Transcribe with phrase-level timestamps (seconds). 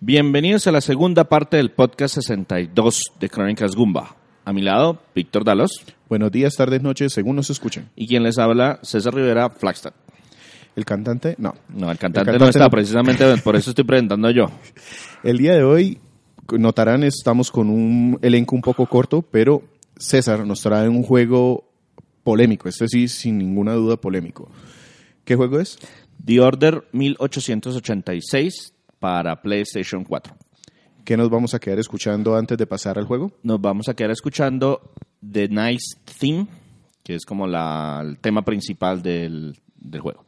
[0.00, 4.16] Bienvenidos a la segunda parte del podcast 62 de Crónicas Gumba.
[4.44, 5.82] A mi lado, Víctor Dalos.
[6.10, 7.88] Buenos días, tardes, noches, según nos escuchen.
[7.96, 9.94] Y quien les habla, César Rivera Flagstad.
[10.76, 11.36] ¿El cantante?
[11.38, 11.54] No.
[11.70, 14.50] No, el cantante, no está, precisamente por eso estoy presentando yo.
[15.22, 15.98] El día de hoy,
[16.52, 19.62] notarán, estamos con un elenco un poco corto, pero
[19.96, 21.64] César nos trae un juego
[22.22, 24.50] polémico, este sí, sin ninguna duda polémico.
[25.24, 25.78] ¿Qué juego es?
[26.22, 28.73] The Order 1886
[29.04, 30.34] para PlayStation 4.
[31.04, 33.32] ¿Qué nos vamos a quedar escuchando antes de pasar al juego?
[33.42, 36.46] Nos vamos a quedar escuchando The Nice Theme,
[37.02, 40.24] que es como la, el tema principal del, del juego.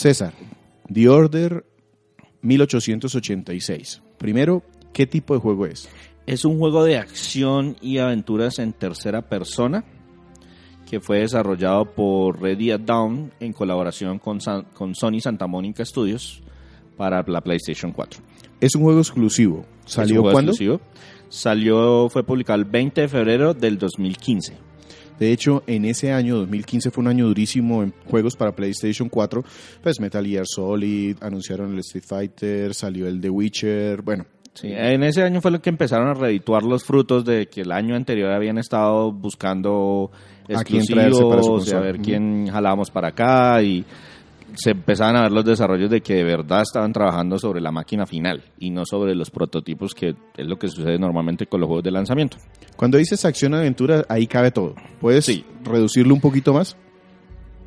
[0.00, 0.32] César,
[0.90, 1.62] The Order
[2.40, 4.00] 1886.
[4.16, 4.62] Primero,
[4.94, 5.90] ¿qué tipo de juego es?
[6.26, 9.84] Es un juego de acción y aventuras en tercera persona
[10.88, 14.38] que fue desarrollado por Ready at Down en colaboración con,
[14.72, 16.40] con Sony Santa Mónica Studios
[16.96, 18.22] para la PlayStation 4.
[18.58, 19.66] Es un juego exclusivo.
[19.84, 20.52] ¿Salió cuándo?
[20.52, 20.80] Exclusivo.
[21.28, 24.69] Salió, fue publicado el 20 de febrero del 2015.
[25.20, 29.44] De hecho, en ese año, 2015, fue un año durísimo en juegos para PlayStation 4.
[29.82, 34.24] Pues Metal Gear Solid, anunciaron el Street Fighter, salió el The Witcher, bueno.
[34.54, 37.70] Sí, en ese año fue lo que empezaron a redituar los frutos de que el
[37.70, 40.10] año anterior habían estado buscando
[40.48, 43.84] exclusivos, a, a ver quién jalábamos para acá y
[44.54, 48.06] se empezaban a ver los desarrollos de que de verdad estaban trabajando sobre la máquina
[48.06, 51.84] final y no sobre los prototipos, que es lo que sucede normalmente con los juegos
[51.84, 52.36] de lanzamiento.
[52.76, 54.74] Cuando dices acción-aventura, ahí cabe todo.
[55.00, 55.30] ¿Puedes
[55.64, 56.76] reducirlo un poquito más?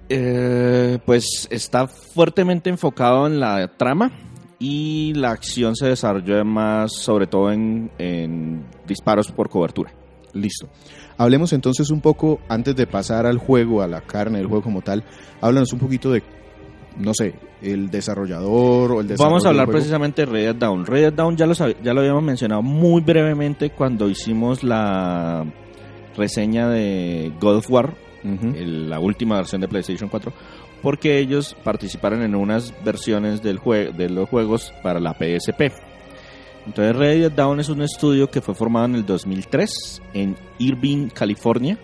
[0.09, 4.11] Eh, pues está fuertemente enfocado en la trama
[4.59, 9.93] y la acción se desarrolla más sobre todo en, en disparos por cobertura.
[10.33, 10.67] Listo.
[11.17, 14.81] Hablemos entonces un poco, antes de pasar al juego, a la carne del juego como
[14.81, 15.03] tal,
[15.41, 16.23] háblanos un poquito de
[16.97, 19.31] no sé, el desarrollador o el desarrollador.
[19.31, 20.85] Vamos a hablar precisamente de Red Down.
[20.85, 25.45] Red Down ya lo, ya lo habíamos mencionado muy brevemente cuando hicimos la
[26.15, 27.93] reseña de God of War,
[28.23, 30.31] la última versión de PlayStation 4,
[30.81, 33.59] porque ellos participaron en unas versiones del
[33.97, 35.71] de los juegos para la PSP.
[36.65, 41.77] Entonces Red Down es un estudio que fue formado en el 2003 en Irvine, California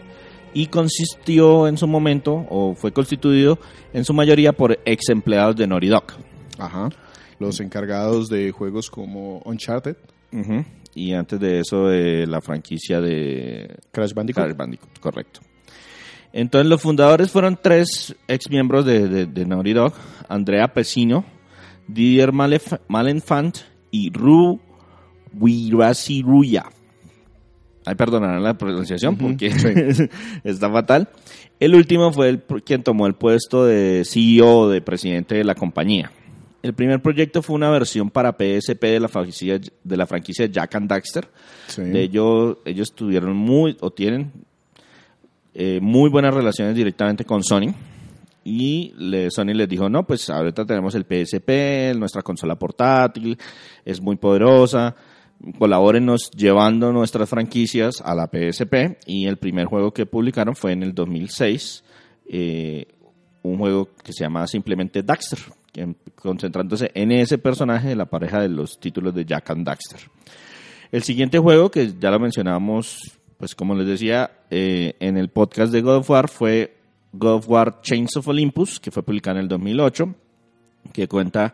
[0.53, 3.59] y consistió en su momento, o fue constituido
[3.93, 6.05] en su mayoría por ex empleados de Naughty Dog.
[6.57, 6.89] Ajá.
[7.39, 9.95] Los encargados de juegos como Uncharted.
[10.93, 14.45] Y antes de eso, de la franquicia de Crash Bandicoot.
[14.45, 15.39] Crash Bandicoot, correcto.
[16.33, 19.93] Entonces, los fundadores fueron tres ex miembros de, de, Naughty Dog:
[20.27, 21.25] Andrea Pesino,
[21.87, 23.57] Didier Malenfant
[23.91, 24.59] y Ru
[25.33, 26.65] Ruya.
[27.85, 29.47] Ay, perdonarán la pronunciación porque
[30.43, 31.09] está fatal.
[31.59, 36.11] El último fue el, quien tomó el puesto de CEO, de presidente de la compañía.
[36.61, 40.75] El primer proyecto fue una versión para PSP de la franquicia de la franquicia Jack
[40.75, 41.27] and Daxter.
[41.77, 44.31] De ellos, ellos tuvieron muy, o tienen
[45.53, 47.73] eh, muy buenas relaciones directamente con Sony.
[48.43, 53.37] Y le, Sony les dijo, no, pues ahorita tenemos el PSP, nuestra consola portátil,
[53.85, 54.95] es muy poderosa
[55.57, 60.83] colabórenos llevando nuestras franquicias a la PSP y el primer juego que publicaron fue en
[60.83, 61.83] el 2006,
[62.27, 62.85] eh,
[63.41, 65.39] un juego que se llama simplemente Daxter,
[65.71, 69.99] que- concentrándose en ese personaje de la pareja de los títulos de Jack and Daxter.
[70.91, 75.71] El siguiente juego, que ya lo mencionábamos, pues como les decía, eh, en el podcast
[75.71, 76.75] de God of War, fue
[77.13, 80.13] God of War Chains of Olympus, que fue publicado en el 2008,
[80.91, 81.53] que cuenta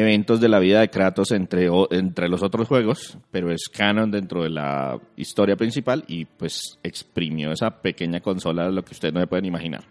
[0.00, 4.10] eventos de la vida de Kratos entre, o- entre los otros juegos, pero es canon
[4.10, 9.14] dentro de la historia principal y pues exprimió esa pequeña consola de lo que ustedes
[9.14, 9.82] no se pueden imaginar.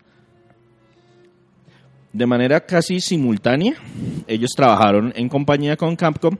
[2.11, 3.73] De manera casi simultánea,
[4.27, 6.37] ellos trabajaron en compañía con Capcom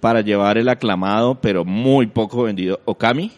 [0.00, 3.30] para llevar el aclamado pero muy poco vendido Okami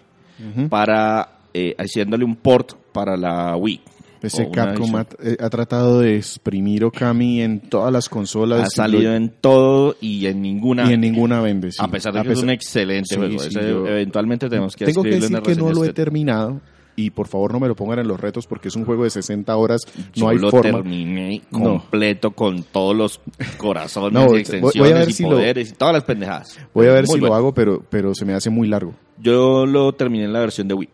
[0.68, 3.80] para eh, haciéndole un port para la Wii.
[4.22, 8.60] Una Capcom ha, eh, ha tratado de exprimir Okami en todas las consolas.
[8.62, 11.72] ha salido en todo y en ninguna y en ninguna vende.
[11.72, 11.78] sí.
[11.80, 13.38] a pesar de A que es un excelente Sí, juego.
[13.38, 16.60] sí, Ese yo- eventualmente tenemos que Tengo que decir que no lo he terminado
[16.94, 19.10] y por favor no me lo pongan en los retos porque es un juego de
[19.10, 19.80] 60 horas.
[20.12, 20.72] Yo No hay lo forma.
[20.82, 21.60] terminé No.
[21.60, 23.20] completo con todos los
[23.56, 26.58] corazones No, extensiones voy a ver y si lo- poderes y todas las pendejadas.
[26.74, 27.26] Voy a ver Muy si bueno.
[27.28, 28.94] lo hago, pero, pero se me hace muy largo.
[29.18, 30.88] Yo lo terminé en la versión de Wii.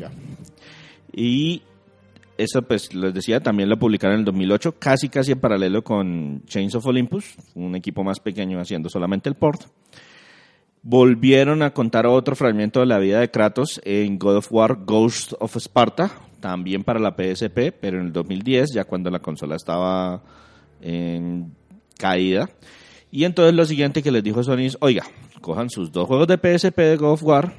[0.00, 0.10] Ya.
[1.12, 1.62] Y
[2.38, 6.42] eso, pues, les decía, también lo publicaron en el 2008, casi casi en paralelo con
[6.46, 9.62] Chains of Olympus, un equipo más pequeño haciendo solamente el port.
[10.82, 15.32] Volvieron a contar otro fragmento de la vida de Kratos en God of War Ghost
[15.40, 20.22] of Sparta, también para la PSP, pero en el 2010, ya cuando la consola estaba
[20.80, 21.52] en
[21.98, 22.48] caída.
[23.10, 25.04] Y entonces lo siguiente que les dijo Sony es, oiga,
[25.40, 27.54] cojan sus dos juegos de PSP de God of War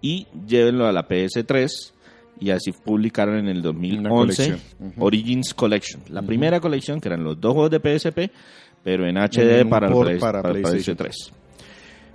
[0.00, 1.92] y llévenlo a la PS3
[2.40, 4.58] y así publicaron en el 2011 colección.
[4.80, 5.04] Ujú.
[5.04, 8.30] Origins Collection, la primera colección que eran los dos juegos de PSP,
[8.82, 10.96] pero en HD para, Play- para para el PlayStation.
[10.96, 11.32] PlayStation 3.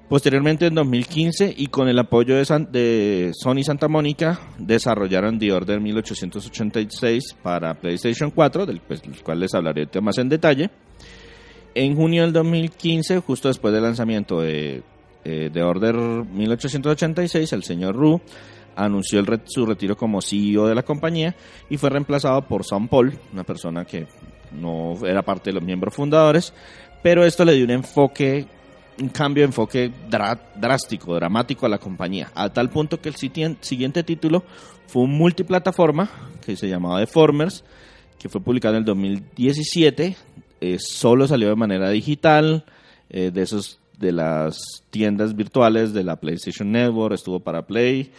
[0.07, 5.51] Posteriormente, en 2015, y con el apoyo de, San- de Sony Santa Mónica, desarrollaron The
[5.51, 10.69] Order 1886 para PlayStation 4, del, pues, del cual les hablaré más en detalle.
[11.73, 14.83] En junio del 2015, justo después del lanzamiento de
[15.23, 18.21] eh, The Order 1886, el señor Ru
[18.75, 21.35] anunció el su retiro como CEO de la compañía
[21.69, 24.07] y fue reemplazado por Sam Paul, una persona que
[24.51, 26.53] no era parte de los miembros fundadores,
[27.01, 28.47] pero esto le dio un enfoque,
[28.99, 29.91] un cambio de enfoque
[30.55, 34.43] drástico, dramático a la compañía, a tal punto que el siguiente título
[34.87, 36.09] fue un multiplataforma
[36.43, 37.63] que se llamaba Deformers,
[38.19, 40.15] que fue publicado en el 2017,
[40.61, 42.65] eh, solo salió de manera digital,
[43.09, 44.57] eh, de esos de las
[44.89, 48.11] tiendas virtuales de la PlayStation Network, estuvo para Play,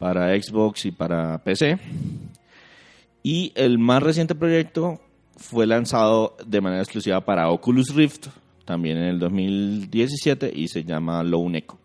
[0.00, 1.78] para Xbox y para PC.
[3.22, 4.98] Y el más reciente proyecto
[5.36, 8.28] fue lanzado de manera exclusiva para Oculus Rift,
[8.64, 11.78] también en el 2017, y se llama Lone Echo.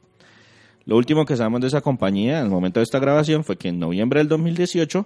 [0.85, 3.79] Lo último que sabemos de esa compañía al momento de esta grabación fue que en
[3.79, 5.05] noviembre del 2018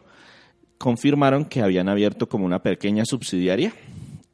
[0.77, 3.73] confirmaron que habían abierto como una pequeña subsidiaria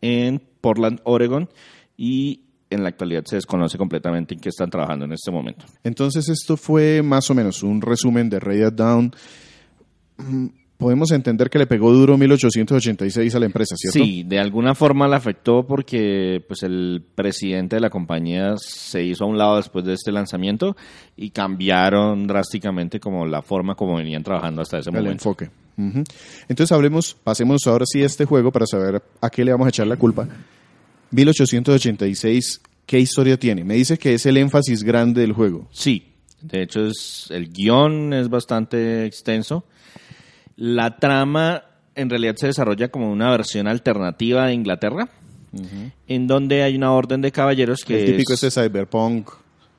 [0.01, 1.48] en Portland, Oregon,
[1.95, 5.65] y en la actualidad se desconoce completamente en qué están trabajando en este momento.
[5.83, 9.13] Entonces esto fue más o menos un resumen de Ray Down.
[10.77, 13.97] Podemos entender que le pegó duro 1886 a la empresa, ¿cierto?
[13.97, 19.23] Sí, de alguna forma la afectó porque pues el presidente de la compañía se hizo
[19.23, 20.75] a un lado después de este lanzamiento
[21.15, 25.12] y cambiaron drásticamente como la forma como venían trabajando hasta ese el momento.
[25.13, 25.50] enfoque.
[25.77, 26.03] Ujú.
[26.50, 29.69] Entonces hablemos, pasemos ahora sí a este juego para saber a qué le vamos a
[29.69, 30.27] echar la culpa.
[31.15, 33.63] 1886, ¿qué historia tiene?
[33.63, 35.67] Me dice que es el énfasis grande del juego.
[35.72, 39.65] Sí, de hecho es el guion es bastante extenso.
[40.57, 41.63] La trama
[41.95, 45.10] en realidad se desarrolla como una versión alternativa de Inglaterra,
[46.07, 49.29] en donde hay una orden de caballeros que el típico es- este cyberpunk.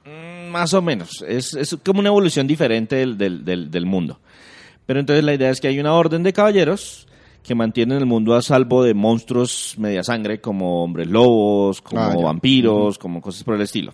[0.07, 1.23] Mm, Más o menos.
[1.29, 4.19] Es, es como una evolución diferente del, del, del- del mundo.
[4.87, 7.07] Pero entonces la idea es que hay una orden de caballeros
[7.47, 12.15] que mantienen el mundo a salvo de monstruos media sangre como hombres lobos, como Ah,
[12.23, 13.93] vampiros, como cosas por el estilo.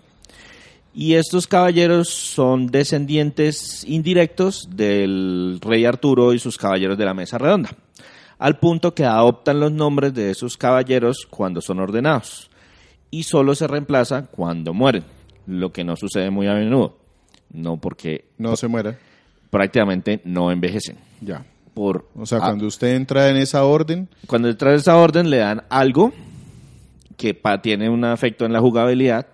[0.95, 7.37] Y estos caballeros son descendientes indirectos del rey Arturo y sus caballeros de la mesa
[7.37, 7.69] redonda,
[8.37, 12.49] al punto que adoptan los nombres de esos caballeros cuando son ordenados
[13.09, 15.03] y solo se reemplaza cuando mueren,
[15.47, 16.97] lo que no sucede muy a menudo,
[17.51, 18.97] no porque No se muera.
[19.49, 20.97] prácticamente no envejecen.
[21.21, 21.45] Ya.
[21.73, 25.37] Por, O sea, cuando usted entra en esa orden, cuando detrás de esa orden le
[25.37, 26.13] dan algo
[27.17, 29.25] que pa- tiene un efecto en la jugabilidad,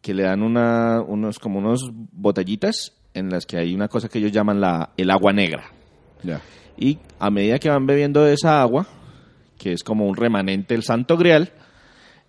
[0.00, 4.18] que le dan una, unos como unos botellitas en las que hay una cosa que
[4.18, 5.64] ellos llaman la, el agua negra.
[6.22, 6.40] ya.
[6.76, 8.86] Y a medida que van bebiendo de esa agua,
[9.58, 11.52] que es como un remanente del Santo Grial,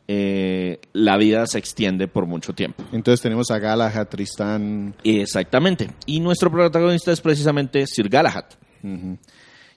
[0.08, 2.84] eh, la vida se extiende por mucho tiempo.
[2.92, 4.94] Entonces tenemos a Galahad, Tristán.
[5.04, 5.90] Exactamente.
[6.06, 8.46] Y nuestro protagonista es precisamente Sir Galahad,
[8.84, 9.18] Ujú.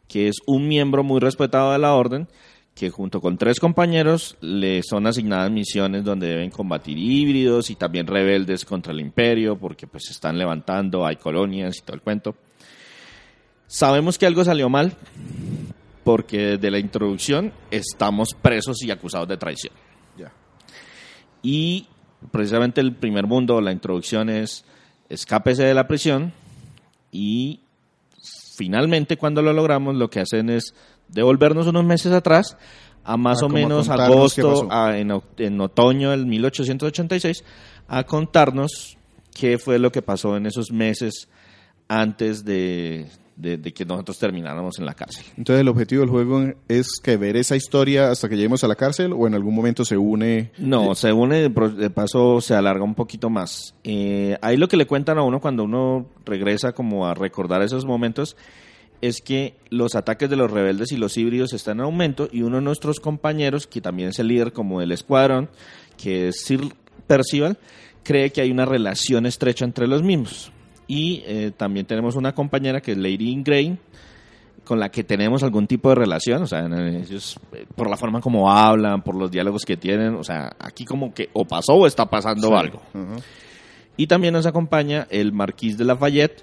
[0.09, 2.27] Que es un miembro muy respetado de la orden,
[2.75, 8.07] que junto con tres compañeros le son asignadas misiones donde deben combatir híbridos y también
[8.07, 12.37] rebeldes contra el imperio, porque pues se están levantando, hay colonias y todo el cuento.
[13.67, 14.95] Sabemos que algo salió mal,
[16.05, 19.75] porque desde la introducción estamos presos y acusados de traición.
[21.43, 21.87] Y
[22.33, 24.65] precisamente el primer mundo, la introducción es
[25.09, 26.33] escápese de la prisión
[27.13, 27.61] y
[28.59, 30.75] finalmente cuando lo logramos lo que hacen es
[31.09, 32.57] devolvernos unos meses atrás
[33.05, 37.45] a más Ah, o menos agosto, a- en, en otoño del 1886,
[37.87, 38.99] a contarnos
[39.33, 41.29] qué fue lo que pasó en esos meses
[41.89, 45.25] antes de, de- de que nosotros termináramos en la cárcel.
[45.37, 48.75] Entonces el objetivo del juego es que ver esa historia hasta que lleguemos a la
[48.75, 50.51] cárcel o en algún momento se une.
[50.59, 53.75] No, se une, de paso se alarga un poquito más.
[53.85, 57.85] Eh, ahí lo que le cuentan a uno cuando uno regresa como a recordar esos
[57.87, 58.37] momentos
[59.01, 62.57] es que los ataques de los rebeldes y los híbridos están en aumento y uno
[62.57, 65.49] de nuestros compañeros, que también es el líder como del escuadrón,
[65.97, 66.63] que es Sir
[67.07, 67.59] Percival,
[68.03, 70.51] cree que hay una relación estrecha entre los mismos.
[70.89, 73.79] Y eh, también tenemos una compañera que es Lady Ingrain,
[74.65, 77.97] con la que tenemos algún tipo de relación, o sea, en- ellos, eh, por la
[77.97, 81.75] forma como hablan, por los diálogos que tienen, o sea, aquí como que o pasó
[81.75, 82.55] o está pasando Sí.
[82.55, 82.83] algo.
[82.93, 83.17] Ajá.
[83.97, 86.43] Y también nos acompaña el Marquis de Lafayette,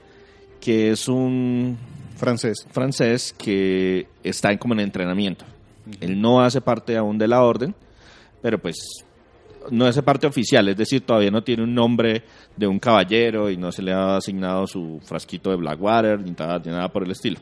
[0.59, 1.77] que es un
[2.15, 2.65] Francés.
[2.71, 5.45] francés que está en como en entrenamiento.
[6.01, 7.75] Él no hace parte aún de la orden,
[8.41, 8.75] pero pues
[9.71, 12.23] no hace parte oficial, es decir, todavía no tiene un nombre
[12.55, 16.59] de un caballero y no se le ha asignado su frasquito de Blackwater ni nada,
[16.63, 17.39] ni nada por el estilo.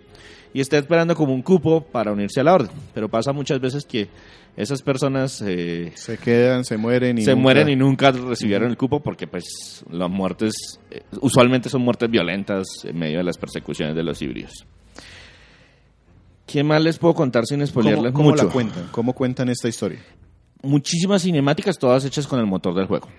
[0.53, 3.85] Y está esperando como un cupo para unirse a la orden, pero pasa muchas veces
[3.85, 4.07] que
[4.55, 7.23] esas personas eh, Se quedan, se mueren y.
[7.23, 10.53] se nunca- mueren y nunca recibieron el cupo porque pues las muertes
[10.91, 14.51] eh, usualmente son muertes violentas en medio de las persecuciones de los híbridos.
[16.45, 18.45] ¿Qué más les puedo contar sin ¿Cómo, spoilerles cómo mucho?
[18.45, 18.87] la cuentan?
[18.91, 19.99] ¿Cómo cuentan esta historia?
[20.63, 23.09] Muchísimas cinemáticas, todas hechas con el motor del juego.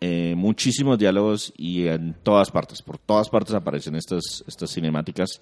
[0.00, 5.40] Eh, muchísimos diálogos y en todas partes, por todas partes aparecen estas, estas cinemáticas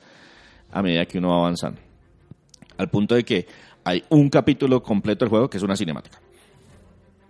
[0.71, 1.81] a medida que uno va avanzando.
[2.77, 3.47] Al punto de que
[3.85, 6.21] hay un capítulo completo del juego que es una cinemática.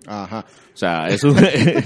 [0.06, 0.44] Ajá.
[0.48, 1.34] O sea, es un,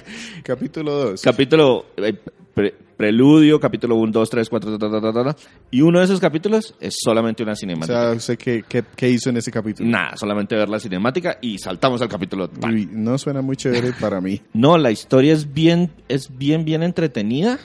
[0.42, 1.22] Capítulo 2.
[1.22, 2.14] capítulo eh,
[2.54, 5.36] pre- preludio, capítulo 1, 2, 3, 4, ta, ta, ta,
[5.70, 8.10] y uno de esos capítulos es solamente una O cinemática.
[8.12, 9.88] sea, sé qué, qué, qué hizo en ese capítulo.
[9.88, 12.50] Nada, solamente ver la cinemática y saltamos al capítulo.
[12.66, 14.40] Uy, no suena muy chévere para mí.
[14.52, 17.58] No, la historia es bien, es bien, bien entretenida.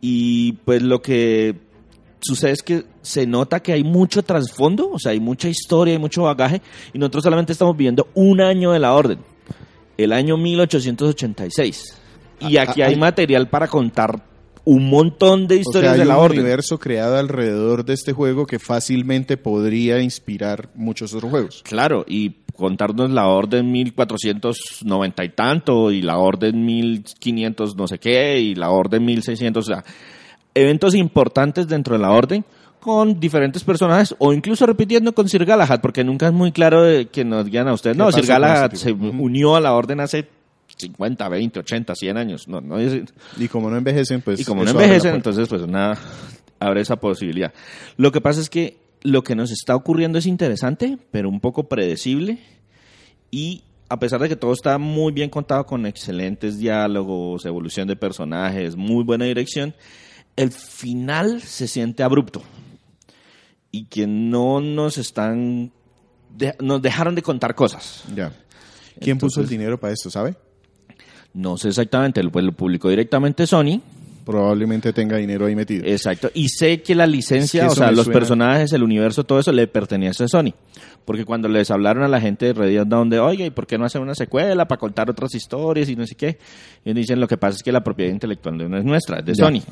[0.00, 1.54] Y pues lo que
[2.20, 6.00] sucede es que se nota que hay mucho trasfondo, o sea, hay mucha historia, hay
[6.00, 6.60] mucho bagaje,
[6.92, 9.18] y nosotros solamente estamos viviendo un año de la orden,
[9.96, 11.84] el año 1886.
[12.40, 14.22] Y Ah, aquí ah, hay material para contar
[14.64, 16.40] un montón de O sea, historias hay de la un orden.
[16.40, 21.62] universo creado alrededor de este juego que fácilmente podría inspirar muchos otros juegos.
[21.64, 28.40] Claro, y contarnos la orden 1490 y tanto, y la orden 1500 no sé qué,
[28.40, 29.84] y la orden 1600, o sea,
[30.54, 32.44] eventos importantes dentro de la orden
[32.80, 37.24] con diferentes personajes, o incluso repitiendo con Sir Galahad, porque nunca es muy claro que
[37.24, 37.96] nos guían a ustedes.
[37.96, 40.28] ¿Qué No, Sir Galahad se unió a la orden hace
[40.76, 42.46] 50, 20, 80, 100 años.
[42.46, 43.02] No, no es-
[43.36, 44.40] Y como no envejecen, pues.
[44.40, 45.98] y como no envejecen, entonces pues nada,
[46.60, 47.52] abre esa posibilidad.
[47.96, 51.64] Lo que pasa es que lo que nos está ocurriendo es interesante, pero un poco
[51.68, 52.38] predecible.
[53.30, 57.96] Y a pesar de que todo está muy bien contado con excelentes diálogos, evolución de
[57.96, 59.74] personajes, muy buena dirección,
[60.38, 62.42] el final se siente abrupto.
[63.70, 65.70] Y que no nos están...
[66.34, 68.04] de- nos dejaron de contar cosas.
[68.14, 68.32] Ya.
[69.00, 70.34] ¿Quién puso el dinero para esto, sabe?
[71.34, 73.80] No sé exactamente, pues lo publicó directamente Sony.
[74.24, 75.86] Probablemente tenga dinero ahí metido.
[75.86, 76.30] Exacto.
[76.34, 79.38] Y sé que la licencia, Es que o sea, los suena- personajes, el universo, todo
[79.38, 80.52] eso le pertenece a Sony.
[81.04, 83.78] Porque cuando les hablaron a la gente de Ready Down de, oye, ¿y por qué
[83.78, 86.38] no hacer una secuela para contar otras historias y no sé qué?
[86.84, 89.34] Y dicen, lo que pasa es que la propiedad intelectual no es nuestra, es de
[89.34, 89.44] Ya.
[89.44, 89.62] Sony.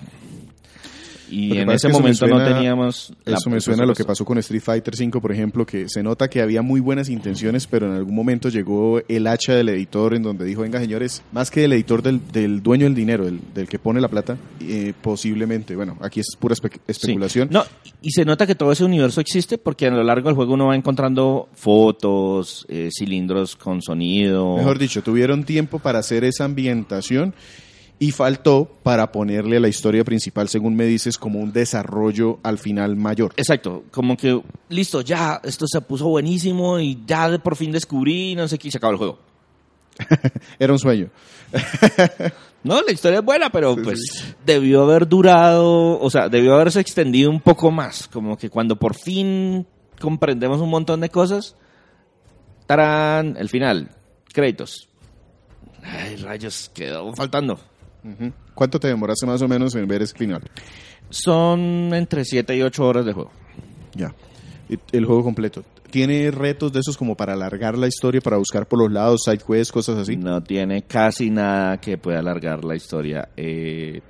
[1.30, 3.12] Y en ese es que momento no teníamos...
[3.24, 5.88] la- Eso me suena a lo que pasó con Street Fighter V, por ejemplo, que
[5.88, 9.68] se nota que había muy buenas intenciones, pero en algún momento llegó el hacha del
[9.70, 13.24] editor en donde dijo, venga señores, más que del editor del, del dueño del dinero,
[13.24, 16.80] del, del que pone la plata, eh, posiblemente, bueno, aquí es pura espe- Sí.
[16.86, 17.48] especulación.
[17.50, 17.64] No,
[18.02, 20.66] y se nota que todo ese universo existe porque a lo largo del juego uno
[20.66, 24.56] va encontrando fotos, eh, cilindros con sonido.
[24.56, 27.34] Mejor dicho, tuvieron tiempo para hacer esa ambientación
[27.98, 32.58] y faltó para ponerle a la historia principal, según me dices, como un desarrollo al
[32.58, 33.32] final mayor.
[33.36, 38.34] Exacto, como que, listo, ya, esto se puso buenísimo y ya de- por fin descubrí,
[38.34, 39.18] no sé qué, y se acabó el juego.
[40.58, 41.08] Era un sueño.
[42.64, 47.30] No, la historia es buena, pero pues debió haber durado, o sea, debió haberse extendido
[47.30, 49.64] un poco más, como que cuando por fin
[50.00, 51.54] comprendemos un montón de cosas,
[52.66, 53.36] ¡Tarán!
[53.38, 53.90] El final.
[54.32, 54.88] Créditos.
[55.84, 57.60] Ay, rayos, quedó faltando.
[58.54, 60.42] ¿Cuánto te demoraste más o menos en ver ese final?
[61.10, 63.30] Son entre 7 y 8 horas de juego.
[63.94, 64.14] Ya.
[64.92, 65.62] El juego completo.
[65.90, 69.38] ¿Tiene retos de esos como para alargar la historia, para buscar por los lados, side
[69.38, 70.16] quests, cosas así?
[70.16, 73.28] No tiene casi nada que pueda alargar la historia.
[73.36, 74.00] Eh,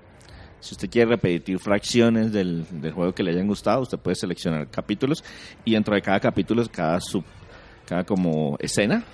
[0.60, 4.68] si usted quiere repetir fracciones del, del juego que le hayan gustado, usted puede seleccionar
[4.68, 5.22] capítulos
[5.64, 7.24] y dentro de cada capítulo, cada sub,
[7.86, 9.04] cada como escena.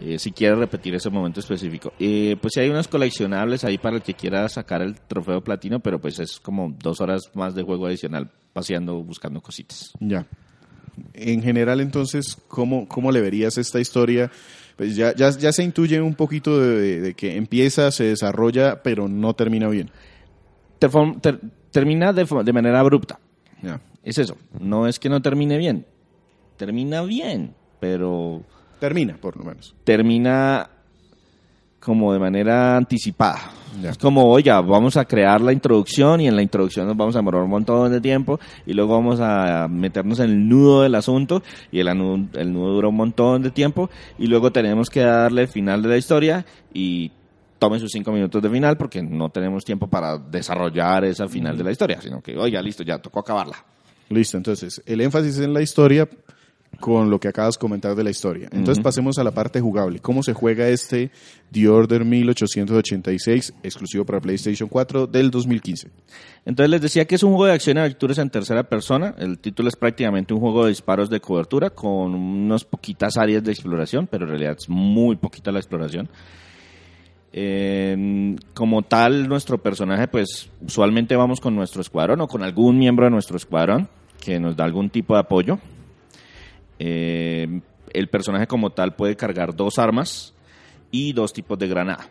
[0.00, 1.92] Eh, si quiere repetir ese momento específico.
[1.98, 5.80] Eh, pues sí hay unos coleccionables ahí para el que quiera sacar el trofeo platino,
[5.80, 9.92] pero pues es como dos horas más de juego adicional paseando, buscando cositas.
[10.00, 10.26] Ya.
[11.12, 14.30] En general, entonces, ¿cómo, cómo le verías esta historia?
[14.76, 18.82] Pues ya, ya, ya se intuye un poquito de, de- de que empieza, se desarrolla,
[18.82, 19.90] pero no termina bien.
[20.78, 23.18] Ter- termina de, de manera abrupta.
[23.62, 23.80] Ya.
[24.02, 24.36] Es eso.
[24.60, 25.86] No es que no termine bien.
[26.56, 28.42] Termina bien, pero
[28.78, 29.74] Termina, por lo menos.
[29.84, 30.68] termina
[31.80, 33.38] como de manera anticipada.
[33.80, 33.90] Ya.
[33.90, 37.18] Es como, oiga, vamos a crear la introducción y en la introducción nos vamos a
[37.18, 41.42] demorar un montón de tiempo y luego vamos a meternos en el nudo del asunto
[41.70, 45.42] y el, anu- el nudo dura un montón de tiempo y luego tenemos que darle
[45.42, 47.12] el final de la historia y
[47.58, 51.64] tomen sus cinco minutos de final porque no tenemos tiempo para desarrollar esa final de
[51.64, 53.64] la historia, sino que, oiga, listo, ya tocó acabarla.
[54.08, 56.08] Listo, entonces, el énfasis en la historia
[56.80, 58.48] con lo que acabas de comentar de la historia.
[58.52, 60.00] Entonces pasemos a la parte jugable.
[60.00, 61.10] ¿Cómo se juega este
[61.52, 65.88] The Order 1886, exclusivo para PlayStation 4 del 2015?
[66.44, 69.14] Entonces les decía que es un juego de acción y aventuras en tercera persona.
[69.18, 73.52] El título es prácticamente un juego de disparos de cobertura con unas poquitas áreas de
[73.52, 76.08] exploración, pero en realidad es muy poquita la exploración.
[77.32, 83.04] Eh, como tal, nuestro personaje, pues usualmente vamos con nuestro escuadrón o con algún miembro
[83.04, 83.88] de nuestro escuadrón
[84.20, 85.58] que nos da algún tipo de apoyo.
[86.78, 87.60] Eh,
[87.92, 90.34] el personaje como tal puede cargar dos armas
[90.90, 92.08] y dos tipos de granada.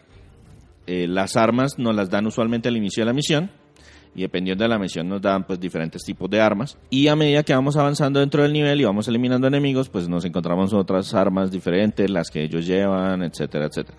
[0.88, 3.50] Eh, las armas nos las dan usualmente al inicio de la misión
[4.16, 7.44] y dependiendo de la misión nos dan pues diferentes tipos de armas y a medida
[7.44, 11.52] que vamos avanzando dentro del nivel y vamos eliminando enemigos pues nos encontramos otras armas
[11.52, 13.98] diferentes las que ellos llevan etcétera etcétera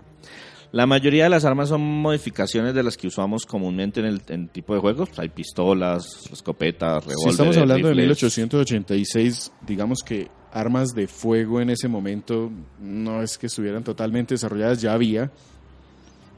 [0.72, 4.48] la mayoría de las armas son modificaciones de las que usamos comúnmente en el, en
[4.48, 8.20] tipo de juegos hay pistolas escopetas revólveres Si estamos hablando de rifles.
[8.22, 14.80] 1886, digamos que armas de fuego en ese momento no es que estuvieran totalmente desarrolladas,
[14.80, 15.30] ya había,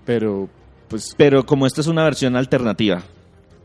[0.04, 0.48] pero
[0.88, 3.02] pues Pero como esta es una versión alternativa,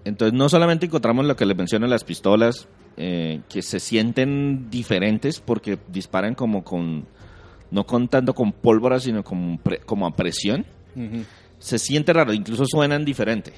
[0.05, 5.39] entonces no solamente encontramos lo que les menciono, las pistolas, eh, que se sienten diferentes
[5.39, 7.05] porque disparan como con,
[7.71, 10.65] no contando con pólvora, sino como, pre- como a presión.
[11.59, 13.53] Se siente raro, incluso suenan diferente.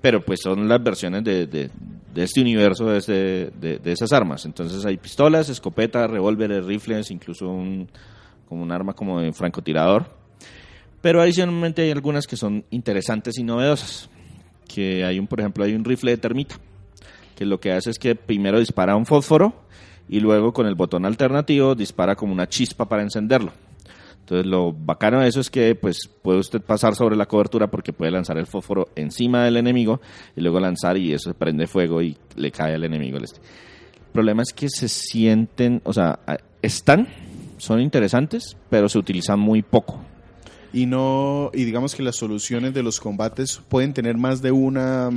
[0.00, 1.70] Pero pues son las versiones de, de-
[2.14, 4.44] de este universo, de, este- de- esas armas.
[4.46, 7.88] Entonces hay pistolas, escopetas, revólveres, rifles, incluso un,
[8.48, 10.06] como un arma como de francotirador.
[11.02, 14.08] Pero adicionalmente hay algunas que son interesantes y novedosas.
[14.66, 16.56] Que hay un, por ejemplo, hay un rifle de termita,
[17.36, 19.54] que lo que hace es que primero dispara un fósforo
[20.08, 23.52] y luego con el botón alternativo dispara como una chispa para encenderlo.
[24.30, 27.92] Entonces lo bacano de eso es que pues puede usted pasar sobre la cobertura porque
[27.92, 30.00] puede lanzar el fósforo encima del enemigo
[30.36, 33.18] y luego lanzar y eso prende fuego y le cae al enemigo.
[33.18, 33.40] el este.
[33.40, 36.20] El problema es que se sienten, o sea,
[36.62, 37.08] están,
[37.58, 40.00] son interesantes, pero se utilizan muy poco.
[40.72, 45.10] y no y digamos que las soluciones de los combates pueden tener más de una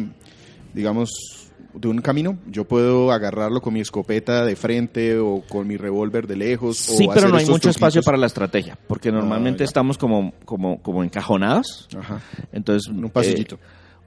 [0.74, 1.43] digamos
[1.74, 2.38] de un camino.
[2.48, 6.78] Yo puedo agarrarlo con mi escopeta de frente o con mi revólver de lejos.
[6.78, 8.06] Sí, o pero hacer no hay mucho espacio truquitos.
[8.06, 9.66] para la estrategia, porque normalmente ya.
[9.66, 11.88] estamos como, como, como encajonados.
[11.98, 12.22] Ajá.
[12.52, 13.56] Entonces, Un pasillito.
[13.56, 13.60] eh,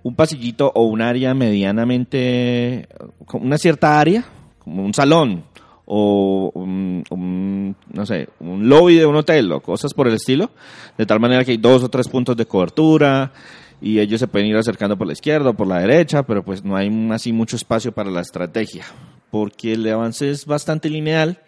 [0.03, 2.89] un pasillito o un área medianamente,
[3.33, 4.25] una cierta área,
[4.59, 5.45] como un salón
[5.85, 10.51] o un, un, no sé, un lobby de un hotel o cosas por el estilo,
[10.99, 13.33] de tal manera que hay dos o tres puntos de cobertura
[13.81, 16.65] y ellos se pueden ir acercando por la izquierda o por la derecha, pero pues
[16.65, 18.85] no hay así mucho espacio para la estrategia,
[19.31, 21.43] porque el avance es bastante lineal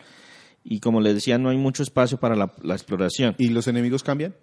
[0.64, 3.34] y como les decía, no hay mucho espacio para la, la exploración.
[3.38, 4.34] ¿Y los enemigos cambian?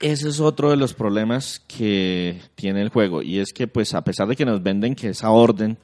[0.00, 4.04] Ese es otro de los problemas que tiene el juego y es que pues a
[4.04, 5.76] pesar de que nos venden que esa orden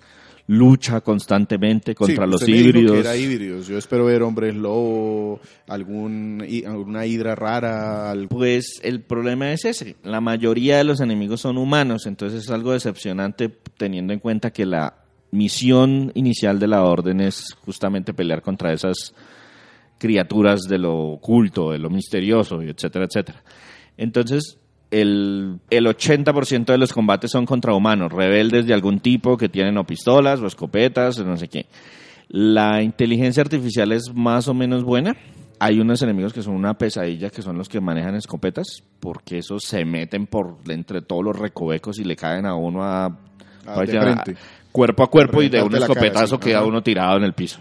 [0.47, 3.67] lucha constantemente contra Sí, los híbridos, que era híbridos.
[3.67, 8.15] Yo espero ver hombres lobo, algún, alguna hidra rara.
[8.29, 12.73] pues el problema es ese, la mayoría de los enemigos son humanos, entonces es algo
[12.73, 14.99] decepcionante teniendo en cuenta que la
[15.31, 19.15] misión inicial de la orden es justamente pelear contra esas
[19.99, 23.43] criaturas de lo oculto, de lo misterioso, etcétera, etcétera.
[23.97, 24.59] Entonces,
[25.01, 29.77] el, el 80% de los combates son contra humanos, rebeldes de algún tipo que tienen
[29.79, 31.67] o pistolas o escopetas o no sé qué.
[32.29, 35.17] La inteligencia artificial es más o menos buena.
[35.61, 39.63] hay unos enemigos que son una pesadilla, que son los que manejan escopetas, porque esos
[39.65, 43.07] se meten por entre todos los recovecos y le caen a uno a,
[43.67, 44.23] Ah, vaya,
[44.73, 46.67] cuerpo a cuerpo y de un escopetazo queda Ajá.
[46.67, 47.61] uno tirado en el piso.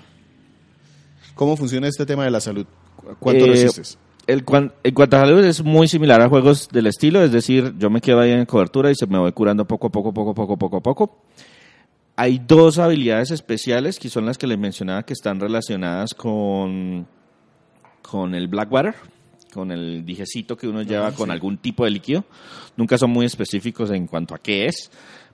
[1.36, 2.66] ¿Cómo funciona este tema de la salud?
[2.96, 3.98] ¿Cu- ¿Cuánto Eh, resistes?
[4.26, 7.74] El, cuan- en cuanto a salud es muy similar a juegos del estilo, es decir,
[7.78, 10.32] yo me quedo ahí en cobertura y se me voy curando poco a poco, poco
[10.32, 11.22] a poco, poco a poco.
[12.16, 17.06] Hay dos habilidades especiales que son las que les mencionaba que están relacionadas con,
[18.02, 18.96] con el Blackwater,
[19.54, 22.24] con el dijecito que uno lleva con algún tipo de líquido.
[22.78, 24.90] Nunca son muy específicos en cuanto a qué es,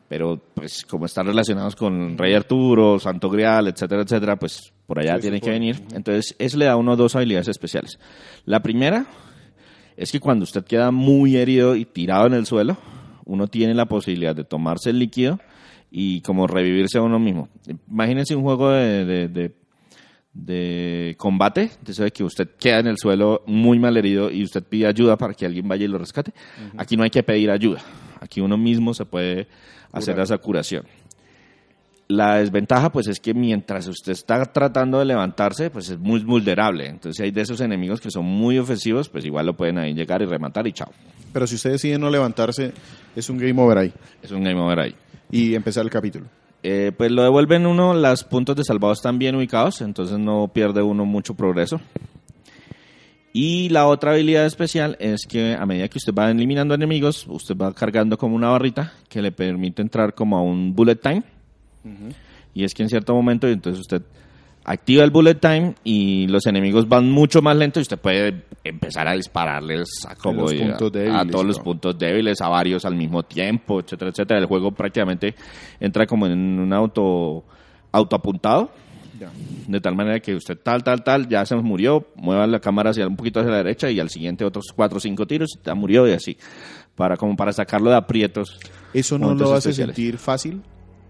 [0.10, 5.16] pero pues como están relacionados con Rey Arturo, Santo Grial, etcétera, etcétera, pues por allá
[5.16, 5.82] Se tiene que venir.
[5.94, 8.00] Entonces, eso le da uno dos habilidades especiales.
[8.46, 9.06] La primera
[9.96, 12.78] es que cuando usted queda muy herido y tirado en el suelo,
[13.26, 15.40] uno tiene la posibilidad de tomarse el líquido
[15.92, 17.48] y como revivirse a uno mismo.
[17.90, 19.56] Imagínense un juego de, de, de-
[20.32, 24.44] de combate, de eso de que usted queda en el suelo muy mal herido y
[24.44, 26.34] usted pide ayuda para que alguien vaya y lo rescate.
[26.78, 27.82] Aquí no hay que pedir ayuda.
[28.22, 29.48] Aquí uno mismo se puede
[29.92, 30.86] hacer esa curación.
[32.08, 36.88] La desventaja, pues, es que mientras usted está tratando de levantarse, pues es muy vulnerable.
[36.88, 40.22] Entonces, hay de esos enemigos que son muy ofensivos, pues igual lo pueden ahí llegar
[40.24, 40.92] y rematar y chao.
[41.32, 42.74] Pero si usted decide no levantarse,
[43.16, 43.94] es un game over ahí.
[44.24, 44.96] Es un game over ahí.
[45.30, 46.26] Y empezar el capítulo.
[46.64, 50.82] Eh, pues lo devuelven uno, los puntos de salvado están bien ubicados, entonces no pierde
[50.82, 51.80] uno mucho progreso.
[53.34, 57.56] Y la otra habilidad especial es que a medida que usted va eliminando enemigos, usted
[57.56, 61.24] va cargando como una barrita que le permite entrar como a un bullet time.
[62.56, 64.02] Y es que en cierto momento, entonces usted
[64.66, 69.08] activa el bullet time y los enemigos van mucho más lento y usted puede empezar
[69.08, 70.52] a dispararles a, como los
[71.08, 74.40] a- todos los puntos débiles, a varios al mismo tiempo, etcétera, etcétera.
[74.40, 75.36] El juego prácticamente
[75.80, 77.44] entra como en un auto
[77.92, 78.72] autoapuntado,
[79.20, 79.32] Ya.
[79.68, 83.08] de tal manera que usted tal, tal, tal, ya se murió, mueva la cámara hacia
[83.08, 86.08] un poquito hacia la derecha y al siguiente otros cuatro o cinco tiros, ya murió
[86.08, 86.38] y así,
[86.96, 88.60] para como para sacarlo de aprietos.
[88.94, 89.96] ¿Eso no lo hace especiales.
[89.96, 90.62] sentir fácil?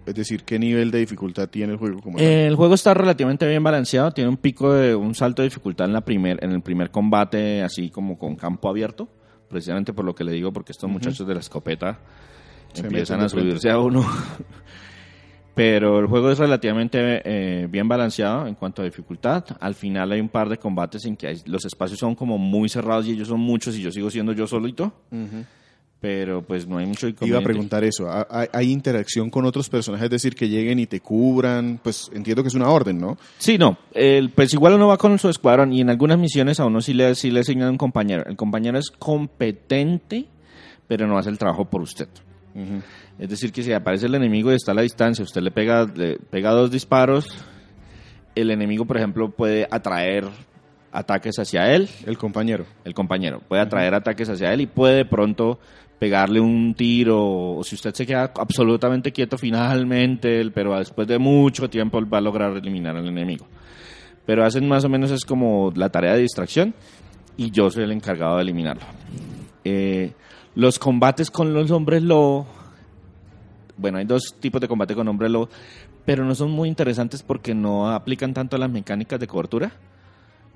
[0.05, 2.17] Es decir, ¿qué nivel de dificultad tiene el juego como?
[2.17, 5.93] El juego está relativamente bien balanceado, tiene un pico de un salto de dificultad en
[5.93, 9.07] la primer en el primer combate, así como con campo abierto,
[9.47, 11.99] precisamente por lo que le digo, porque estos muchachos de la escopeta
[12.73, 14.03] Se empiezan a subirse a uno.
[15.59, 19.43] Pero el juego es relativamente eh, bien balanceado en cuanto a dificultad.
[19.59, 22.69] Al final hay un par de combates en que hay- los espacios son como muy
[22.69, 24.93] cerrados y ellos son muchos y yo sigo siendo yo solito.
[26.01, 28.09] Pero pues no hay mucho Iba a preguntar eso.
[28.09, 30.05] ¿Ha- ¿Hay, hay interacción con otros personajes?
[30.05, 31.77] Es decir, que lleguen y te cubran.
[31.83, 33.17] Pues entiendo que es una orden, ¿no?
[33.37, 33.77] Sí, no.
[33.93, 36.93] El, pues igual uno va con su escuadrón y en algunas misiones a uno sí
[36.93, 38.23] le, sí le asignan un compañero.
[38.27, 40.25] El compañero es competente,
[40.87, 42.07] pero no hace el trabajo por usted.
[43.19, 45.85] Es decir, que si aparece el enemigo y está a la distancia, usted le pega,
[45.93, 47.27] le pega dos disparos,
[48.33, 50.25] el enemigo, por ejemplo, puede atraer
[50.91, 52.65] ataques hacia él, El compañero.
[52.85, 55.59] el compañero, puede atraer ataques hacia él y puede de pronto
[55.99, 61.69] pegarle un tiro, o si usted se queda absolutamente quieto finalmente, pero después de mucho
[61.69, 63.45] tiempo va a lograr eliminar al enemigo.
[64.25, 66.73] Pero hacen más o menos es como la tarea de distracción
[67.35, 68.83] y yo soy el encargado de eliminarlo.
[69.65, 70.13] Eh,
[70.55, 72.47] los combates con los hombres lobo,
[73.79, 75.49] bueno, hay dos tipos de combate con hombres lobo,
[76.05, 79.71] pero no son muy interesantes porque no aplican tanto las mecánicas de cobertura,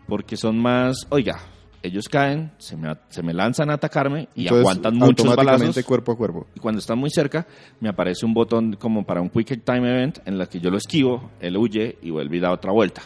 [0.08, 1.40] porque son más, oiga,
[1.84, 5.84] ellos caen, se me, se me lanzan a atacarme y Entonces, aguantan muchos balazos.
[5.84, 6.48] cuerpo a cuerpo.
[6.56, 7.46] Y cuando están muy cerca,
[7.82, 10.78] me aparece un botón como para un Quick Time Event en la que yo lo
[10.78, 13.02] esquivo, él huye y vuelve y da otra vuelta.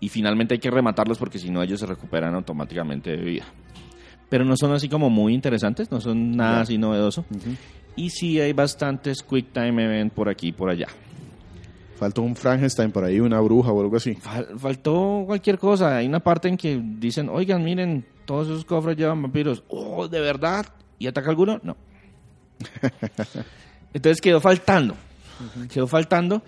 [0.00, 3.44] Y finalmente hay que rematarlos porque si no ellos se recuperan automáticamente de vida.
[4.28, 7.24] Pero no son así como muy interesantes, no son nada así novedoso.
[7.96, 10.86] Y sí hay bastantes Quick Time Event por aquí y por allá.
[11.98, 14.14] Faltó un Frankenstein por ahí, una bruja o algo así.
[14.16, 15.96] Fal- faltó cualquier cosa.
[15.96, 19.64] Hay una parte en que dicen, oigan, miren, todos esos cofres llevan vampiros.
[19.68, 20.66] Oh, ¿de verdad?
[20.98, 21.58] ¿Y ataca alguno?
[21.62, 21.74] No.
[23.94, 24.94] Entonces quedó faltando.
[25.72, 26.42] Quedó faltando.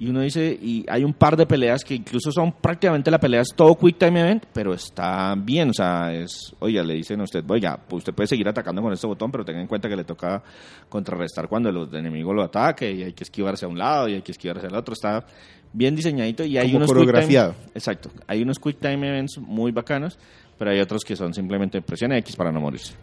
[0.00, 3.40] Y uno dice, y hay un par de peleas que incluso son prácticamente la pelea
[3.40, 5.70] es todo Quick Time Event, pero está bien.
[5.70, 8.92] O sea, es, oiga, le dicen a usted, oiga, pues usted puede seguir atacando con
[8.92, 10.40] este botón, pero tenga en cuenta que le toca
[10.88, 14.22] contrarrestar cuando el enemigo lo ataque y hay que esquivarse a un lado y hay
[14.22, 14.92] que esquivarse al otro.
[14.94, 15.26] Está
[15.72, 17.54] bien diseñadito y hay Como unos quick time- coreografiado.
[17.74, 18.10] exacto.
[18.28, 20.16] Hay unos Quick Time Events muy bacanos,
[20.56, 22.94] pero hay otros que son simplemente presión X para no morirse.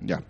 [0.00, 0.22] Ya.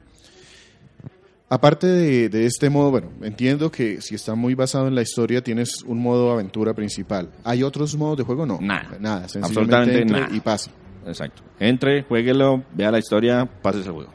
[1.48, 5.42] Aparte de, de este modo, bueno, entiendo que si está muy basado en la historia
[5.44, 7.30] tienes un modo aventura principal.
[7.44, 8.44] ¿Hay otros modos de juego?
[8.46, 8.58] No.
[8.60, 8.96] Nada.
[8.98, 10.36] Nada, sencillamente Absolutamente entre nada.
[10.36, 10.70] y pase.
[11.06, 11.42] Exacto.
[11.60, 14.12] Entre, jueguelo, vea la historia, pases el juego.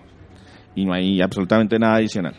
[0.76, 2.36] Y no hay absolutamente nada adicional.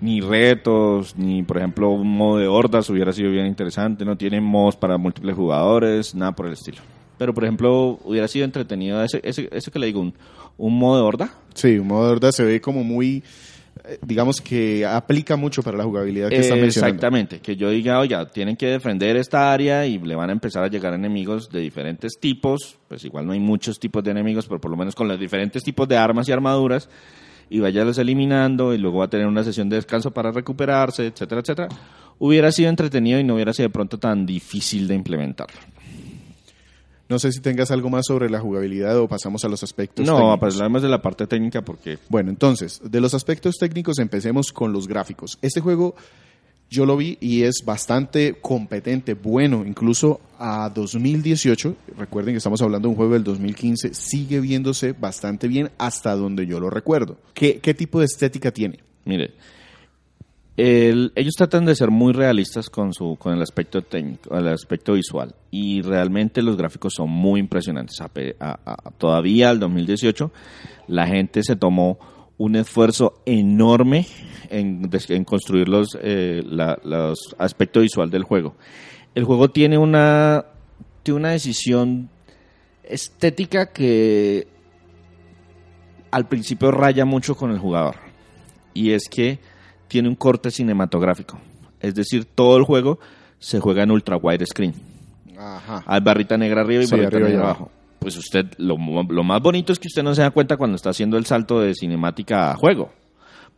[0.00, 4.04] Ni retos, ni por ejemplo un modo de hordas hubiera sido bien interesante.
[4.06, 6.78] No tiene modos para múltiples jugadores, nada por el estilo.
[7.22, 10.12] Pero, por ejemplo, hubiera sido entretenido ese, ese, eso que le digo, un,
[10.58, 11.30] un modo de horda.
[11.54, 13.22] Sí, un modo de horda se ve como muy,
[13.84, 16.96] eh, digamos que aplica mucho para la jugabilidad que están mencionando.
[16.96, 20.64] Exactamente, que yo diga, oye, tienen que defender esta área y le van a empezar
[20.64, 24.60] a llegar enemigos de diferentes tipos, pues igual no hay muchos tipos de enemigos, pero
[24.60, 26.88] por lo menos con los diferentes tipos de armas y armaduras,
[27.50, 31.40] y váyalos eliminando y luego va a tener una sesión de descanso para recuperarse, etcétera,
[31.40, 31.68] etcétera.
[32.18, 35.46] Hubiera sido entretenido y no hubiera sido de pronto tan difícil de implementar.
[37.12, 40.14] No sé si tengas algo más sobre la jugabilidad o pasamos a los aspectos No,
[40.16, 40.40] técnicos.
[40.40, 44.72] pues hablamos de la parte técnica porque Bueno, entonces, de los aspectos técnicos empecemos con
[44.72, 45.38] los gráficos.
[45.42, 45.94] Este juego
[46.70, 52.88] yo lo vi y es bastante competente, bueno, incluso a 2018, recuerden que estamos hablando
[52.88, 57.18] de un juego del 2015, sigue viéndose bastante bien hasta donde yo lo recuerdo.
[57.34, 58.78] ¿Qué, qué tipo de estética tiene?
[59.04, 59.32] Mire,
[60.56, 64.92] el- ellos tratan de ser muy realistas con su con el aspecto técnico, el aspecto
[64.94, 68.00] visual y realmente los gráficos son muy impresionantes.
[68.00, 68.08] A
[68.40, 70.30] a- a- todavía al 2018
[70.88, 71.98] la gente se tomó
[72.38, 74.06] un esfuerzo enorme
[74.50, 74.90] en,
[75.24, 76.42] construir los, eh,
[77.38, 78.54] aspectos visual del juego.
[79.14, 80.44] El juego tiene una
[81.02, 82.10] tiene una decisión
[82.84, 84.46] estética que
[86.10, 87.96] al principio raya mucho con el jugador
[88.74, 89.38] y es que
[89.92, 91.38] tiene un corte cinematográfico.
[91.78, 92.98] Es decir, todo el juego
[93.38, 94.72] se juega en ultra wide screen.
[95.38, 95.82] Ajá.
[95.86, 97.70] Hay barrita negra arriba y Sí, barrita arriba negra abajo.
[97.98, 100.88] Pues usted, lo, lo más bonito es que usted no se da cuenta cuando está
[100.90, 102.90] haciendo el salto de cinemática a juego.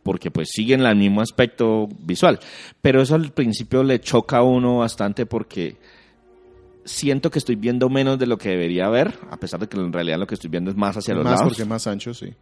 [0.03, 2.37] Porque pues siguen el mismo aspecto visual.
[2.81, 5.77] Pero eso al principio le choca a uno bastante porque
[6.83, 9.93] siento que estoy viendo menos de lo que debería ver, a pesar de que en
[9.93, 11.47] realidad lo que estoy viendo es más hacia los Más lados.
[11.53, 12.33] porque más ancho, sí.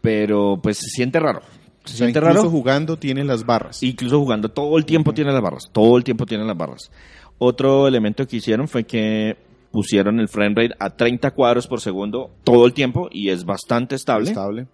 [0.00, 1.40] Pero pues se siente raro.
[1.84, 2.50] Se O sea, siente incluso raro.
[2.50, 3.82] jugando tiene las barras.
[3.82, 6.90] Incluso jugando todo el tiempo tiene las barras, todo el tiempo tiene las barras.
[7.38, 9.36] Otro elemento que hicieron fue que
[9.70, 13.94] pusieron el frame rate a 30 cuadros por segundo todo el tiempo y es bastante
[13.94, 14.28] estable.
[14.28, 14.66] Estable.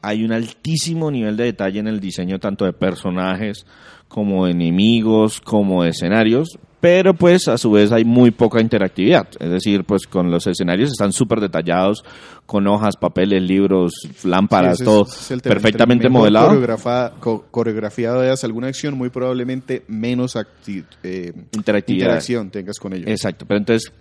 [0.00, 3.66] Hay un altísimo nivel de detalle en el diseño tanto de personajes
[4.08, 9.28] como de enemigos, como de escenarios, pero pues a su vez hay muy poca interactividad.
[9.38, 12.02] Es decir, pues con los escenarios están súper detallados,
[12.44, 13.92] con hojas, papeles, libros,
[14.24, 16.48] lámparas, Sí, ese es- todo es perfectamente modelado.
[17.20, 20.34] co- coreografiado veas alguna acción, muy probablemente menos
[21.04, 22.06] eh, Interactividad.
[22.06, 23.06] interacción tengas con ellos.
[23.08, 23.92] Exacto, pero entonces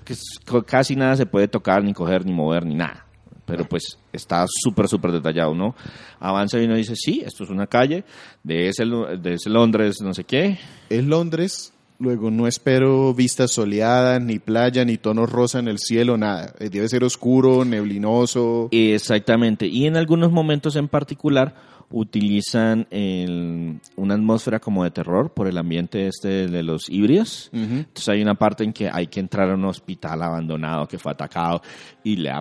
[0.65, 3.05] casi nada se puede tocar, ni coger, ni mover, ni nada.
[3.45, 5.75] Pero pues está súper, súper detallado, ¿no?
[6.19, 8.05] Avanza y uno dice, sí, esto es una calle,
[8.43, 10.57] de ese, de ese Londres, no sé qué.
[10.89, 16.17] Es Londres, luego no espero vistas soleadas, ni playa, ni tonos rosa en el cielo,
[16.17, 16.53] nada.
[16.59, 18.67] Eh, Debe ser oscuro, neblinoso.
[18.71, 19.67] Exactamente.
[19.67, 21.53] Y en algunos momentos en particular
[21.93, 27.49] utilizan el- una atmósfera como de terror por el ambiente este de los híbridos.
[27.53, 31.11] Entonces hay una parte en que hay que entrar a un hospital abandonado que fue
[31.11, 31.61] atacado
[32.03, 32.31] y le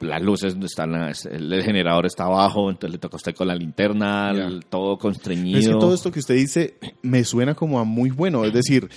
[0.00, 0.94] las luces están,
[1.30, 5.58] el generador está abajo, entonces le toca a usted con la linterna, el- todo constreñido.
[5.58, 8.44] Es que todo esto que usted dice me suena como a muy bueno.
[8.44, 8.88] Es decir,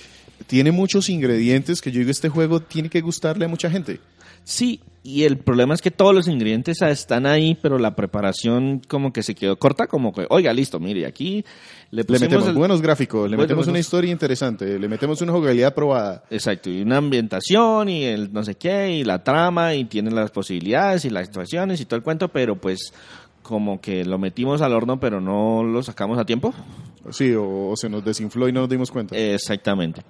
[0.46, 4.00] tiene muchos ingredientes que yo digo, este juego tiene que gustarle a mucha gente.
[4.44, 9.12] Sí, y el problema es que todos los ingredientes están ahí, pero la preparación como
[9.12, 11.44] que se quedó corta, como que, oiga, listo, mire, aquí
[11.90, 13.72] le Le metemos el- buenos gráficos, le Bueno, metemos bueno.
[13.72, 16.24] una historia interesante, le metemos una jugabilidad probada.
[16.30, 20.30] Exacto, y una ambientación y el no sé qué, y la trama, y tiene las
[20.30, 22.92] posibilidades y las situaciones y todo el cuento, pero pues
[23.42, 26.52] como que lo metimos al horno, pero no lo sacamos a tiempo.
[27.10, 29.16] Sí, o, o se nos desinfló y no nos dimos cuenta.
[29.16, 30.02] Exactamente.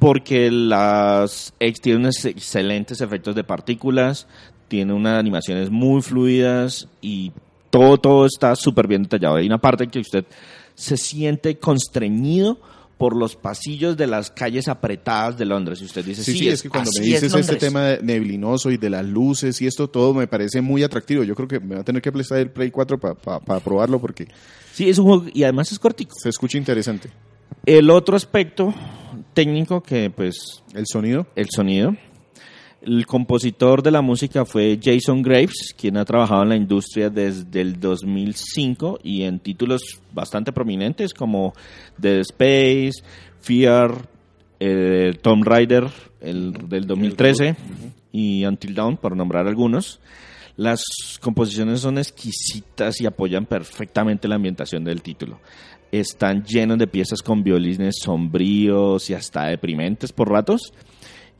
[0.00, 4.26] Porque las tiene unos excelentes efectos de partículas,
[4.68, 7.32] tiene unas animaciones muy fluidas y
[7.70, 9.36] todo, todo está súper bien detallado.
[9.36, 10.24] Hay una parte en que usted
[10.74, 12.58] se siente constreñido
[12.96, 15.80] por los pasillos de las calles apretadas de Londres.
[15.80, 17.58] Y usted dice, Sí, sí, sí, es que cuando me dices es este Londres".
[17.60, 21.24] tema de neblinoso y de las luces y esto todo me parece muy atractivo.
[21.24, 24.28] Yo creo que me va a tener que prestar el Play 4 para probarlo porque
[24.72, 26.14] Sí, es un juego y además es cortico.
[26.22, 27.10] se escucha interesante.
[27.66, 28.72] El otro aspecto
[29.32, 31.96] técnico que pues El sonido, el sonido.
[32.82, 37.60] El compositor de la música fue Jason Graves, quien ha trabajado en la industria desde
[37.60, 41.52] el 2005 y en títulos bastante prominentes como
[41.98, 43.02] Dead Space,
[43.40, 44.08] Fear,
[44.58, 45.90] eh, Tomb Raider
[46.20, 47.56] el, del 2013
[48.12, 50.00] y Until Dawn, por nombrar algunos.
[50.56, 50.82] Las
[51.20, 55.40] composiciones son exquisitas y apoyan perfectamente la ambientación del título.
[55.92, 60.72] Están llenos de piezas con violines sombríos y hasta deprimentes por ratos.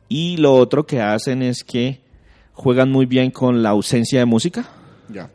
[0.09, 2.01] Y lo otro que hacen es que
[2.53, 4.69] juegan muy bien con la ausencia de música.
[5.09, 5.29] ya.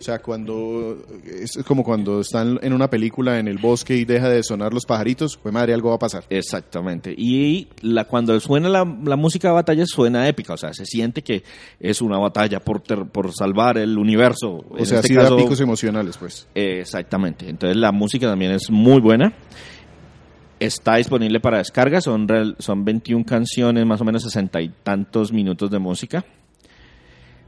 [0.00, 4.28] O sea, cuando es como cuando están en una película en el bosque y deja
[4.28, 6.22] de sonar los pajaritos, pues madre, algo va a pasar.
[6.30, 7.12] Exactamente.
[7.18, 11.22] Y la, cuando suena la, la música de batalla suena épica, o sea, se siente
[11.22, 11.42] que
[11.80, 14.64] es una batalla por, ter- por salvar el universo.
[14.70, 16.46] O En sea, este sí da picos emocionales, pues.
[16.54, 17.48] Eh, Exactamente.
[17.48, 19.32] Entonces la música también es muy buena.
[20.60, 22.00] Está disponible para descarga.
[22.00, 26.24] Son, real- son 21 canciones, más o menos 60 y tantos minutos de música.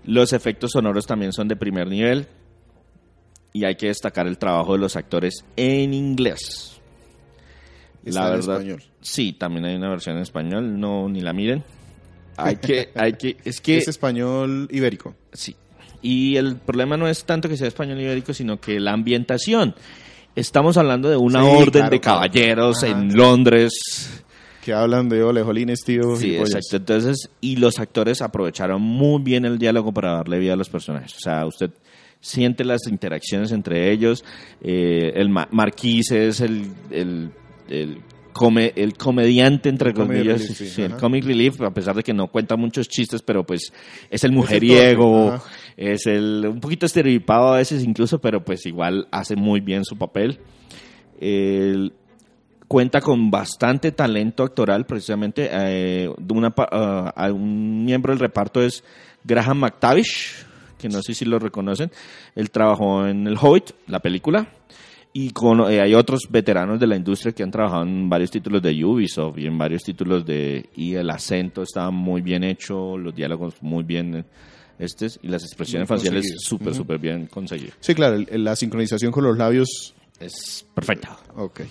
[0.04, 2.26] Los efectos sonoros también son de primer nivel.
[3.52, 6.80] Y hay que destacar el trabajo de los actores en inglés.
[8.04, 8.82] Está en español.
[9.00, 10.78] Sí, también hay una versión en español.
[10.78, 11.64] No, ni la miren.
[12.36, 15.14] Hay que, hay que, es que Es español ibérico.
[15.32, 15.56] Sí.
[16.02, 19.74] Y el problema no es tanto que sea español ibérico, sino que la ambientación.
[20.36, 22.18] Estamos hablando de una Sí, orden claro, de claro.
[22.20, 22.92] caballeros Ajá.
[22.92, 23.72] en Londres.
[24.64, 26.16] Que hablan de olejolines, tío.
[26.16, 26.76] Sí, exacto.
[26.76, 31.14] Entonces, y los actores aprovecharon muy bien el diálogo para darle vida a los personajes.
[31.16, 31.70] O sea, usted
[32.20, 34.24] siente las interacciones entre ellos.
[34.62, 37.30] Eh, el Ma- Marquís es el, el,
[37.68, 37.98] el,
[38.32, 40.40] come- el comediante, entre comillas.
[40.40, 43.44] relief, sí, sí, el comic relief, a pesar de que no cuenta muchos chistes, pero
[43.44, 43.72] pues
[44.10, 45.40] es el mujeriego,
[45.76, 49.96] es el un poquito estereotipado a veces incluso, pero pues igual hace muy bien su
[49.96, 50.38] papel.
[51.20, 51.92] El-
[52.68, 55.48] cuenta con bastante talento actoral, precisamente.
[55.50, 58.84] eh, una, a un miembro del reparto es
[59.24, 60.46] Graham McTavish,
[60.80, 61.90] que no sé si lo reconocen.
[62.34, 64.48] Él trabajó en El Hobbit, la película.
[65.12, 68.62] Y con, eh, hay otros veteranos de la industria que han trabajado en varios títulos
[68.62, 70.68] de Ubisoft y en varios títulos de...
[70.76, 74.24] Y el acento está muy bien hecho, los diálogos muy bien
[74.78, 76.76] estes, y las expresiones faciales súper, Ujú.
[76.76, 77.74] súper bien conseguidas.
[77.80, 79.94] Sí, claro, el- la sincronización con los labios.
[80.20, 81.18] Es perfecta.
[81.34, 81.62] Ok.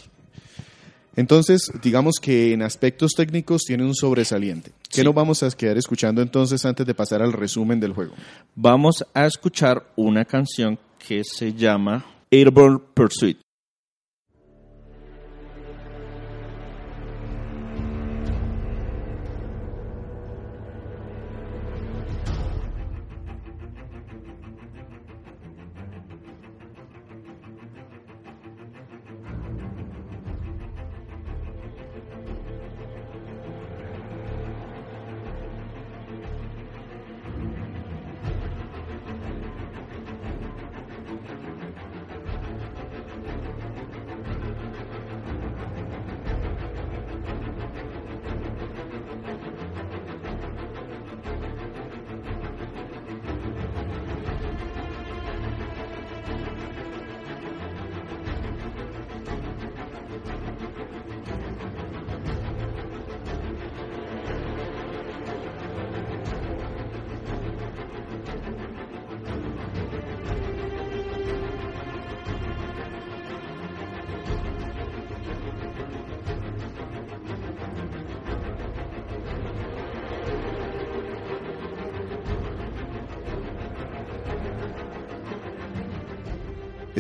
[1.20, 4.72] Entonces, digamos que en aspectos técnicos tiene un sobresaliente.
[4.90, 5.04] ¿Qué Sí.
[5.04, 8.14] nos vamos a quedar escuchando entonces antes de pasar al resumen del juego?
[8.56, 13.38] Vamos a escuchar una canción que se llama Airborne Pursuit.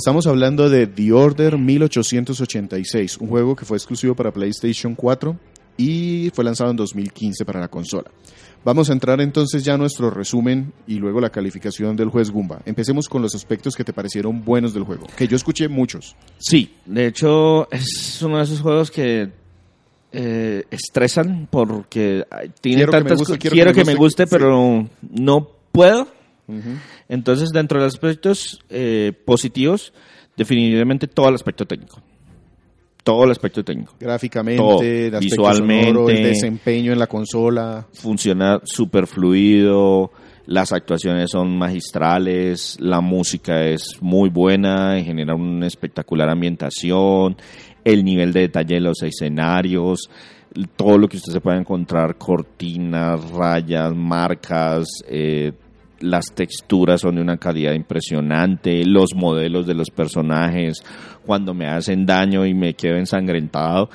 [0.09, 5.37] Estamos hablando de The Order 1886, un juego que fue exclusivo para PlayStation 4
[5.77, 8.09] y fue lanzado en 2015 para la consola.
[8.65, 12.59] Vamos a entrar entonces ya a nuestro resumen y luego la calificación del juez Gumba.
[12.65, 16.15] Empecemos con los aspectos que te parecieron buenos del juego, que yo escuché muchos.
[16.39, 19.29] Sí, de hecho es uno de esos juegos que
[20.11, 22.25] eh, estresan porque
[22.61, 24.35] tiene Quiero que me tantas guste, co- quiero quiero, que me que me guste, guste,
[24.35, 24.41] sí.
[24.43, 26.07] pero no puedo.
[27.07, 29.93] Entonces, dentro de los aspectos eh, positivos,
[30.35, 32.01] definitivamente todo el aspecto técnico.
[33.03, 33.93] Todo el aspecto técnico.
[33.99, 35.87] Gráficamente, Todo, el aspecto visualmente.
[35.87, 37.87] sonoro, el desempeño en la consola.
[37.93, 40.11] funciona súper fluido,
[40.45, 47.37] las actuaciones son magistrales, la música es muy buena, genera una espectacular ambientación,
[47.83, 50.09] el nivel de detalle de los escenarios,
[50.75, 55.53] todo lo que usted se pueda encontrar, cortinas, rayas, marcas, eh,
[56.01, 60.81] las texturas son de una calidad impresionante, los modelos de los personajes,
[61.25, 63.89] cuando me hacen daño y me quedo ensangrentado,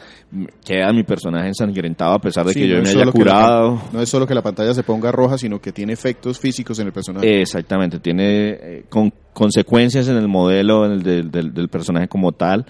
[0.65, 3.83] queda mi personaje ensangrentado a pesar de Sí, que yo no me haya la curado.
[3.93, 6.87] no es solo que la pantalla se ponga roja, sino que tiene efectos físicos en
[6.89, 7.41] el personaje.
[7.41, 12.67] Exactamente, tiene eh, con, consecuencias en el modelo en el del- del personaje como tal.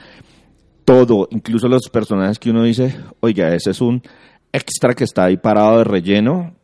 [0.84, 4.02] Todo, incluso los personajes que uno dice, oiga, ese es un
[4.52, 6.54] extra que está ahí parado de relleno.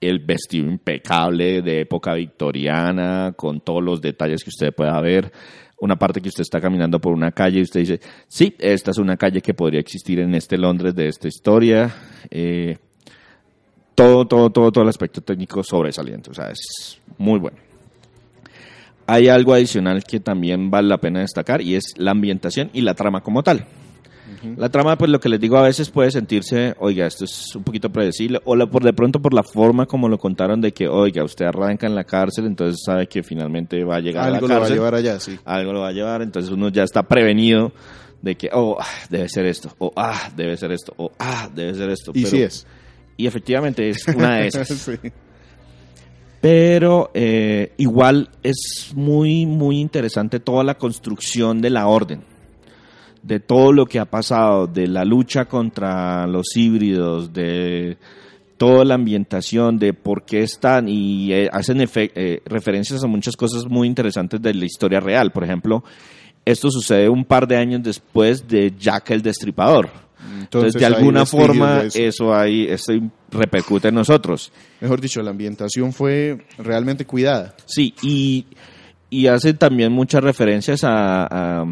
[0.00, 5.32] El vestido impecable de época victoriana, con todos los detalles que usted pueda ver.
[5.80, 8.98] Una parte que usted está caminando por una calle y usted dice, sí, esta es
[8.98, 11.94] una calle que podría existir en este Londres de esta historia.
[12.30, 12.76] Eh,
[13.94, 16.30] todo, todo, todo, todo el aspecto técnico sobresaliente.
[16.30, 17.58] O sea, es muy bueno.
[19.06, 22.94] hay algo adicional que también vale la pena destacar y es la ambientación y la
[22.94, 23.66] trama como tal.
[24.56, 27.62] La trama, pues lo que les digo a veces puede sentirse, oiga, esto es un
[27.64, 30.86] poquito predecible, o la- por de pronto por la forma como lo contaron de que,
[30.88, 34.40] oiga, usted arranca en la cárcel, entonces sabe que finalmente va a llegar Algo a
[34.40, 35.38] la lo va a cárcel, llevar allá, sí.
[35.44, 37.72] algo lo va a llevar, entonces uno ya está prevenido
[38.22, 38.78] de que, oh,
[39.10, 42.10] debe ser esto, o ah, debe ser esto, o ah, debe ser esto.
[42.14, 42.66] Y pero- sí es.
[43.16, 44.68] Y efectivamente es una de esas.
[44.70, 44.92] Sí.
[46.40, 52.22] Pero eh, igual es muy, muy interesante toda la construcción de la orden,
[53.22, 57.96] de todo lo que ha pasado, de la lucha contra los híbridos, de
[58.56, 63.66] toda la ambientación, de por qué están y eh, hacen eh, referencias a muchas cosas
[63.66, 65.30] muy interesantes de la historia real.
[65.30, 65.84] Por ejemplo,
[66.44, 69.90] esto sucede un par de años después de Jack el Destripador.
[70.40, 71.98] Entonces, de alguna forma, eso.
[71.98, 72.92] eso ahí esto
[73.30, 74.50] repercute en nosotros.
[74.80, 77.54] Mejor dicho, la ambientación fue realmente cuidada.
[77.66, 78.46] Sí, y,
[79.10, 81.64] y hace también muchas referencias a, a-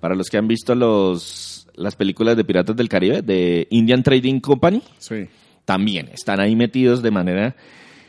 [0.00, 4.40] para los que han visto los las películas de Piratas del Caribe de Indian Trading
[4.40, 5.28] Company, Sí.
[5.64, 7.56] también están ahí metidos de manera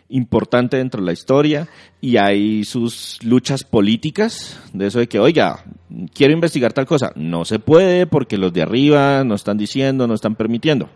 [0.10, 1.70] importante dentro de la historia
[2.02, 5.64] y hay sus luchas políticas de eso de que, oiga,
[6.14, 10.16] quiero investigar tal cosa, no se puede porque los de arriba no están diciendo, no
[10.16, 10.90] están permitiendo.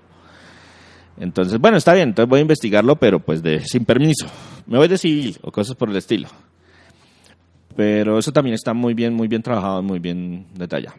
[1.18, 4.26] Entonces, bueno, está bien, entonces voy a investigarlo, pero pues de sin permiso.
[4.68, 6.28] Me voy de civil o cosas por el estilo.
[7.76, 10.96] Pero eso también está muy bien, muy bien trabajado, muy bien detallado.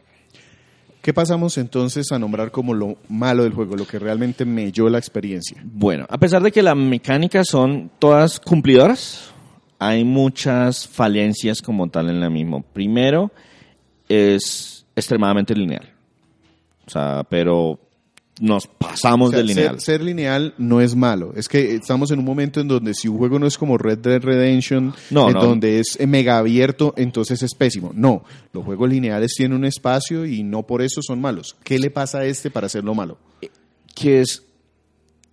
[1.01, 4.99] ¿Qué pasamos entonces a nombrar como lo malo del juego, lo que realmente melló la
[4.99, 5.62] experiencia?
[5.64, 9.31] Bueno, a pesar de que las mecánicas son todas cumplidoras,
[9.79, 12.61] hay muchas falencias como tal en la misma.
[12.61, 13.31] Primero,
[14.09, 15.89] es extremadamente lineal.
[16.87, 17.79] O sea, pero
[18.41, 19.80] nos pasamos O sea, de lineal.
[19.80, 21.32] Ser, ser lineal no es malo.
[21.37, 23.99] Es que estamos en un momento en donde si un juego no es como Red
[23.99, 25.43] Dead Redemption, No, en no.
[25.43, 27.93] donde es eh, mega abierto, entonces es pésimo.
[27.95, 31.57] No, los juegos lineales tienen un espacio y no por eso son malos.
[31.64, 33.18] ¿Qué le pasa a este para hacerlo malo?
[33.95, 34.47] que es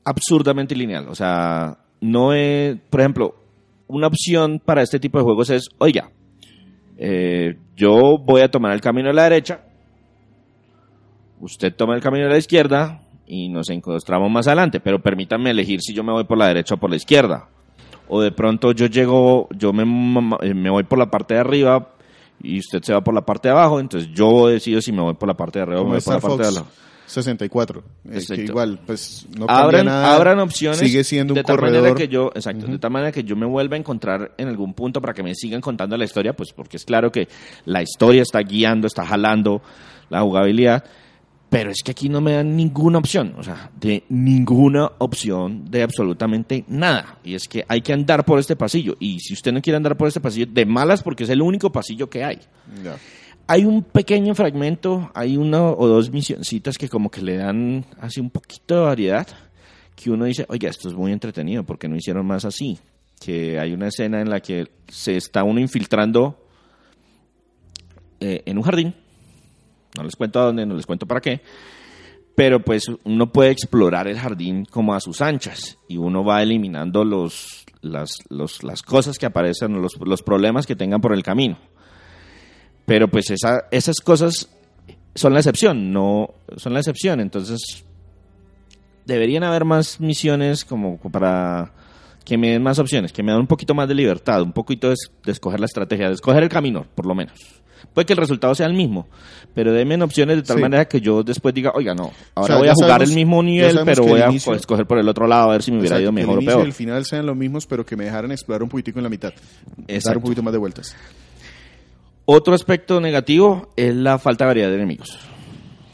[0.06, 1.08] absurdamente lineal.
[1.10, 3.36] O sea, no es, por ejemplo,
[3.88, 6.10] una opción para este tipo de juegos es, oiga,
[6.98, 9.66] eh, yo voy a tomar el camino a la derecha,
[11.44, 15.82] usted toma el camino a la izquierda y nos encontramos más adelante, pero permítanme elegir
[15.82, 17.50] si yo me voy por la derecha o por la izquierda.
[18.08, 21.94] O de pronto yo llego, yo me, me voy por la parte de arriba
[22.42, 25.14] y usted se va por la parte de abajo, entonces yo decido si me voy
[25.16, 26.68] por la parte de arriba o me voy por la parte de abajo.
[27.06, 27.84] 64.
[28.12, 30.16] eh, que igual, pues no abran, nada.
[30.16, 31.82] abran opciones Sigue siendo un de tal corredor.
[31.82, 34.74] manera que yo exacto de tal manera que yo me vuelva a encontrar en algún
[34.74, 37.28] punto para que me sigan contando la historia pues porque es claro que
[37.66, 39.62] la historia está guiando está jalando
[40.10, 40.86] la jugabilidad
[41.54, 45.84] pero es que aquí no me dan ninguna opción o sea de ninguna opción de
[45.84, 47.20] absolutamente nada.
[47.24, 48.96] Y es que hay que andar por este pasillo.
[49.00, 51.72] Y si usted no quiere andar por este pasillo de malas porque es el único
[51.72, 52.40] pasillo que hay.
[53.46, 58.20] Hay un pequeño fragmento, hay una o dos misioncitas que como que le dan así
[58.20, 59.28] un poquito de variedad,
[59.96, 62.80] que uno dice, oiga, esto es muy entretenido, porque no hicieron más así?
[63.20, 66.48] Que hay una escena en la que se está uno infiltrando
[68.20, 68.96] eh, en un jardín,
[69.98, 71.42] no les cuento a dónde, no les cuento para qué,
[72.36, 77.06] pero pues uno puede explorar el jardín como a sus anchas y uno va eliminando
[77.06, 81.58] los, las, las cosas que aparecen, los, los problemas que tengan por el camino.
[82.86, 84.50] Pero pues esa, esas cosas
[85.16, 87.20] son la excepción, no son la excepción.
[87.20, 87.86] Entonces,
[89.06, 91.72] deberían haber más misiones como para
[92.26, 94.90] que me den más opciones, que me den un poquito más de libertad, un poquito
[94.90, 97.63] de escoger la estrategia, de escoger el camino, por lo menos.
[97.94, 99.08] Puede que el resultado sea el mismo,
[99.54, 100.62] pero denme opciones de tal Sí.
[100.62, 103.44] manera que yo después diga, oiga, no, ahora sea, voy a jugar sabemos- el mismo
[103.44, 105.98] nivel, pero voy a inicio- escoger por el otro lado a ver si me hubiera
[105.98, 106.66] Exacto, ido mejor o el y peor.
[106.66, 109.34] el final sean los mismos, pero que me dejaran explorar un poquitico en la mitad.
[110.04, 110.96] Dar un poquito más de vueltas.
[112.26, 115.20] Otro aspecto negativo es la falta de variedad de enemigos.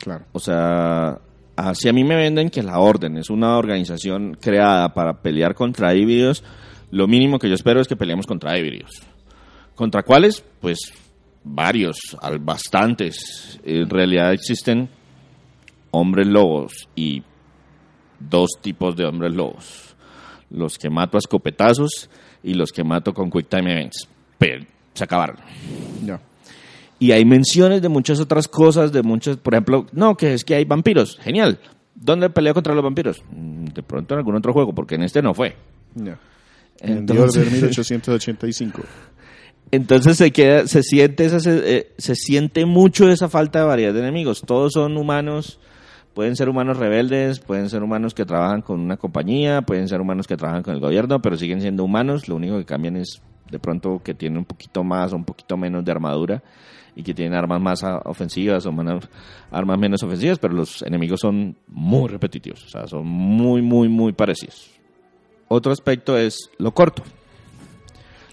[0.02, 0.26] Claro.
[0.32, 1.18] O sea,
[1.56, 5.94] así a mí me venden que la Orden es una organización creada para pelear contra
[5.96, 6.44] híbridos,
[6.92, 8.92] lo mínimo que yo espero es que peleemos contra híbridos.
[9.76, 10.44] ¿Contra cuáles?
[10.62, 10.94] Pues
[11.44, 13.60] varios, al- bastantes.
[13.64, 14.90] En realidad existen
[15.92, 17.24] hombres lobos y
[18.20, 19.96] dos tipos de hombres lobos.
[20.50, 22.10] Los que mato a escopetazos
[22.44, 24.08] y los que mato con Quick Time Events.
[24.38, 25.38] Pero se acabaron.
[27.02, 30.56] Y hay menciones de muchas otras cosas, de muchas, por ejemplo, no, que es que
[30.56, 31.18] hay vampiros.
[31.22, 31.60] Genial.
[31.96, 33.22] ¿Dónde peleo contra los vampiros?
[33.32, 35.56] Mm, De pronto en algún otro juego, porque en este no fue.
[35.96, 36.06] En
[37.06, 38.82] The Entonces, Order 1885.
[39.72, 43.94] entonces se queda, se siente esa, se, eh, se siente mucho esa falta de variedad
[43.94, 44.42] de enemigos.
[44.42, 45.60] Todos son humanos,
[46.14, 50.28] pueden ser humanos rebeldes, pueden ser humanos que trabajan con una compañía, pueden ser humanos
[50.28, 52.28] que trabajan con el gobierno, pero siguen siendo humanos.
[52.28, 55.58] Lo único que cambian es de pronto que tienen un poquito más o un poquito
[55.58, 56.44] menos de armadura
[56.96, 59.08] y que tienen armas más ofensivas o menos-
[59.52, 64.14] armas menos ofensivas, pero los enemigos son muy repetitivos, o sea, son muy, muy, muy
[64.14, 64.72] parecidos.
[65.48, 67.04] Otro aspecto es lo corto.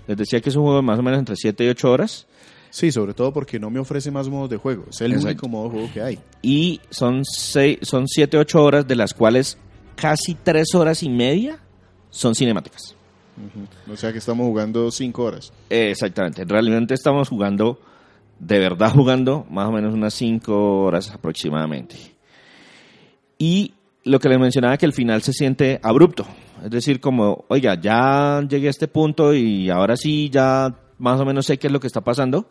[0.06, 2.26] Les decía que es un juego de más o menos entre 7 y 8 horas
[2.70, 4.84] Sí, sobre todo porque no me ofrece más modos de juego.
[4.90, 5.28] Es el Exacto.
[5.28, 6.18] único modo de juego que hay.
[6.42, 9.56] y son, seis, son 7, 8 horas de las cuales
[9.94, 11.58] casi 3 horas y media
[12.10, 12.94] son cinemáticas.
[13.90, 15.52] O sea que estamos jugando cinco horas.
[15.70, 16.44] Exactamente.
[16.44, 17.80] Realmente estamos jugando,
[18.40, 21.96] de verdad jugando, más o menos unas 5 horas aproximadamente.
[23.38, 23.72] Y
[24.04, 26.26] lo que les mencionaba que el final se siente abrupto.
[26.64, 31.24] Es decir, como, oiga, ya llegué a este punto y ahora sí ya más o
[31.24, 32.48] menos sé qué es lo que está pasando.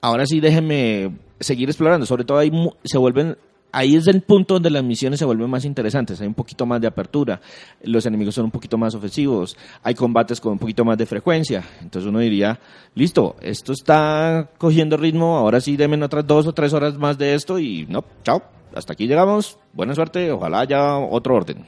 [0.00, 2.06] Ahora sí déjenme seguir explorando.
[2.06, 2.50] Sobre todo ahí
[2.84, 3.36] se vuelven...
[3.72, 6.20] Ahí es el punto donde las misiones se vuelven más interesantes.
[6.20, 7.40] Hay un poquito más de apertura.
[7.84, 9.56] Los enemigos son un poquito más ofensivos.
[9.84, 11.62] Hay combates con un poquito más de frecuencia.
[11.80, 12.58] Entonces uno diría,
[12.96, 15.36] listo, esto está cogiendo ritmo.
[15.36, 18.42] Ahora sí denme otras dos o tres horas más de esto y no, chao.
[18.74, 19.56] Hasta aquí llegamos.
[19.72, 20.32] Buena suerte.
[20.32, 21.64] Ojalá haya otro orden.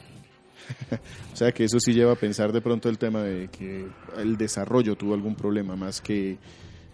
[1.33, 3.87] O sea que eso sí lleva a pensar de pronto el tema de que
[4.19, 6.37] el desarrollo tuvo algún problema más que,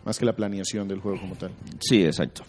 [0.05, 1.51] más que la planeación del juego como tal.
[1.81, 2.43] Sí, exacto.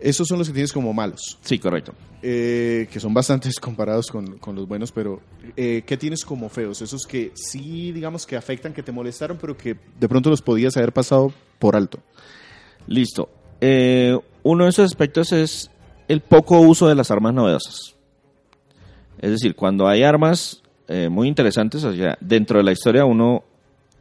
[0.00, 1.94] Esos son los que tienes como malos, Sí, correcto.
[2.20, 5.20] eh, que son bastantes comparados con, con los buenos, pero
[5.56, 6.82] eh, ¿qué tienes como feos?
[6.82, 10.76] Esos que sí, digamos que afectan, que te molestaron, pero que de pronto los podías
[10.76, 12.00] haber pasado por alto.
[12.86, 13.30] Listo.
[13.60, 15.70] Eh, uno de esos aspectos es
[16.08, 17.93] el poco uso de las armas novedosas.
[19.24, 23.42] Es decir, cuando hay armas eh, muy interesantes, o sea, dentro de la historia uno,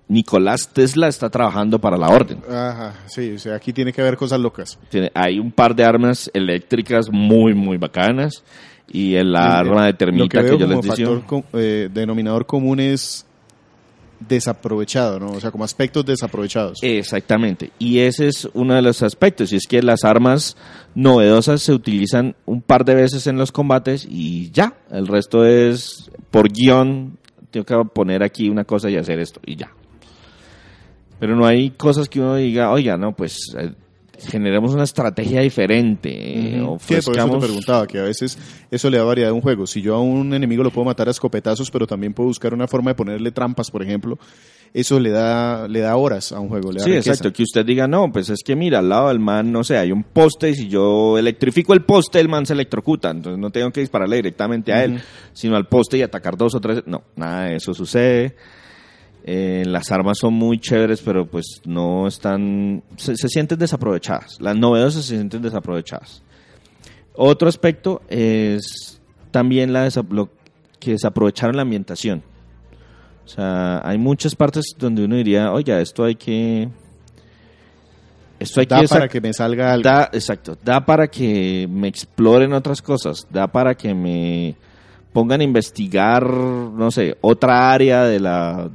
[0.10, 2.40] Nicolás Tesla está trabajando para la orden.
[2.50, 4.78] Ajá, sí, o sea, aquí tiene que haber cosas locas.
[4.90, 8.44] Tiene, hay un par de armas eléctricas muy, muy bacanas.
[8.92, 11.06] Y el arma de Lo que termita que, veo yo les decía.
[11.08, 13.26] factor com- eh, denominador común es
[14.28, 15.32] desaprovechado, ¿no?
[15.32, 16.80] O sea, como aspectos desaprovechados.
[16.82, 17.72] Exactamente.
[17.80, 19.52] Y ese es uno de los aspectos.
[19.54, 20.58] Y es que las armas
[20.96, 24.74] novedosas se utilizan un par de veces en los combates y ya.
[24.92, 27.18] El resto es por guion.
[27.52, 29.72] Tengo que poner aquí una cosa y hacer esto y ya.
[31.20, 33.72] Pero no hay cosas que uno diga, oiga, no, pues eh,
[34.20, 36.10] generemos una estrategia diferente.
[36.12, 36.68] eh.
[36.80, 38.38] Sí, por eso te preguntaba, que a veces
[38.72, 39.68] eso le da variedad a un juego.
[39.68, 42.68] Si yo a un enemigo lo puedo matar a escopetazos, pero también puedo buscar una
[42.68, 44.18] forma de ponerle trampas, por ejemplo,
[44.74, 47.12] eso le da, le da horas a un juego, le da Sí, riqueza.
[47.12, 47.34] exacto.
[47.34, 49.92] Que usted diga, no, pues es que mira, al lado del man, no sé, hay
[49.92, 53.12] un poste y si yo electrifico el poste, el man se electrocuta.
[53.12, 55.00] Entonces no tengo que dispararle directamente a él,
[55.34, 56.84] sino al poste y atacar dos o tres.
[56.88, 58.36] No, nada de eso sucede.
[59.26, 62.84] Eh, las armas son muy chéveres, pero pues no están.
[62.98, 64.38] Se, se sienten desaprovechadas.
[64.42, 66.22] Las novedosas se sienten desaprovechadas.
[67.16, 69.00] Otro aspecto es
[69.32, 70.30] también la desa- lo
[70.80, 72.22] que desaprovecharon la ambientación.
[73.26, 76.68] O sea, hay muchas partes donde uno diría, oiga, esto hay que.
[78.40, 79.84] Esto hay Da que para que me salga algo.
[79.84, 84.56] Da, exacto, da para que me exploren otras cosas, da para que me
[85.14, 88.70] pongan a investigar, no sé, otra área de la,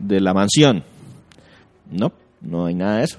[0.00, 0.82] de la mansión.
[1.90, 3.18] No, no hay nada de eso.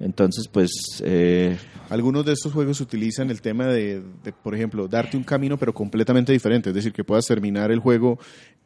[0.00, 0.70] Entonces, pues,
[1.04, 1.56] eh,
[1.90, 5.72] Algunos de estos juegos utilizan el tema de, de, por ejemplo, darte un camino pero
[5.72, 8.18] completamente diferente, es decir, que puedas terminar el juego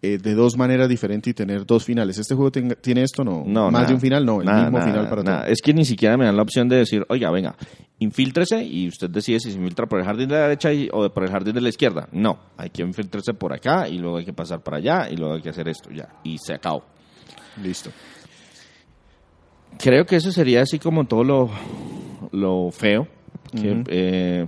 [0.02, 2.18] eh, de dos maneras diferentes y tener dos finales.
[2.18, 3.22] ¿Este juego tiene esto?
[3.22, 3.44] No.
[3.46, 3.64] no.
[3.70, 5.42] Más nada, de un final, no, el nada, mismo nada, final para nada.
[5.44, 5.52] todo.
[5.52, 7.54] Es que ni siquiera me dan la opción de decir, oiga, venga,
[8.00, 11.08] infíltrese y usted decide si se infiltra por el jardín de la derecha y- o
[11.14, 12.08] por el jardín de la izquierda.
[12.12, 15.34] No, hay que infiltrarse por acá y luego hay que pasar para allá y luego
[15.34, 16.08] hay que hacer esto, ya.
[16.24, 16.84] Y se acabó.
[17.62, 17.90] Listo.
[19.82, 21.50] Creo que eso sería así como todo lo,
[22.30, 23.08] lo feo.
[23.50, 24.46] que, eh,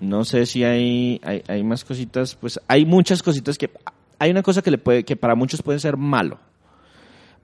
[0.00, 3.70] no sé si hay, hay, hay más cositas, pues hay muchas cositas que...
[4.18, 6.38] Hay una cosa que, le puede, que para muchos puede ser malo,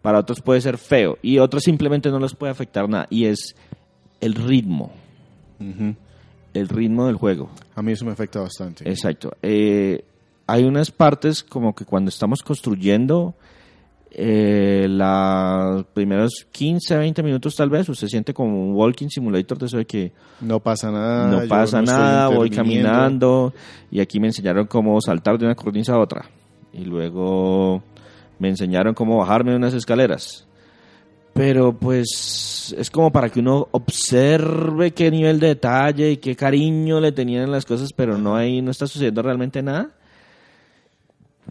[0.00, 3.56] para otros puede ser feo y otros simplemente no les puede afectar nada y es
[4.20, 4.92] el ritmo,
[5.58, 7.50] el ritmo del juego.
[7.74, 8.88] A mí eso me afecta bastante.
[8.88, 9.32] Exacto.
[9.42, 10.04] Eh,
[10.46, 13.34] hay unas partes como que cuando estamos construyendo,
[14.12, 19.66] eh, los primeros 15, 20 minutos tal vez, usted siente como un walking simulator de
[19.66, 21.28] eso de que No pasa nada.
[21.28, 23.52] no pasa no nada, voy caminando
[23.90, 26.28] y aquí me enseñaron cómo saltar de una cornisa a otra
[26.72, 27.82] y luego
[28.38, 30.46] me enseñaron cómo bajarme de unas escaleras.
[31.32, 37.00] Pero pues es como para que uno observe qué nivel de detalle y qué cariño
[37.00, 39.90] le tenían en las cosas, pero no hay, no está sucediendo realmente nada.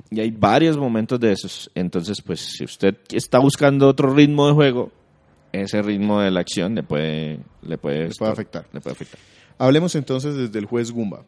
[0.09, 1.69] Y hay varios momentos de esos.
[1.75, 4.91] Entonces, pues si usted está buscando otro ritmo de juego,
[5.51, 8.65] ese ritmo de la acción le puede, le puede, Le puede afectar.
[8.71, 9.19] Le puede afectar.
[9.57, 11.23] Hablemos entonces desde el juez Gumba.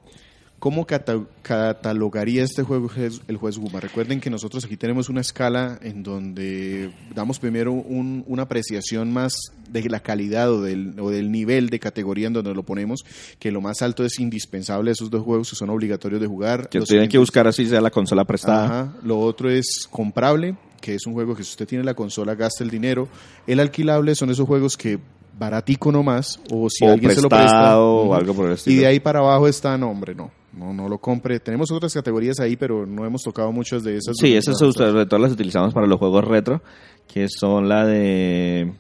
[0.61, 2.87] ¿Cómo cata- catalogaría este juego
[3.27, 3.79] el juez Guma?
[3.79, 9.33] Recuerden que nosotros aquí tenemos una escala en donde damos primero un- una apreciación más
[9.69, 13.03] de la calidad o del, o del nivel de categoría en donde lo ponemos,
[13.39, 16.69] que lo más alto es indispensable, esos dos juegos que son obligatorios de jugar.
[16.69, 18.65] Que tienen que buscar así sea la consola prestada.
[18.65, 18.93] Ajá.
[19.03, 22.63] Lo otro es comprable, que es un juego que si usted tiene la consola gasta
[22.63, 23.07] el dinero.
[23.47, 24.99] El alquilable son esos juegos que
[25.39, 27.79] baratico nomás, o si o alguien se lo presta.
[27.79, 28.81] o algo por el Y estilo.
[28.81, 30.29] de ahí para abajo está, no, hombre, no.
[30.53, 31.39] No, no lo compre.
[31.39, 34.15] Tenemos otras categorías ahí, pero no hemos tocado muchas de esas.
[34.19, 36.61] Sí, esas sobre todo las utilizamos para los juegos retro,
[37.07, 38.71] que son la de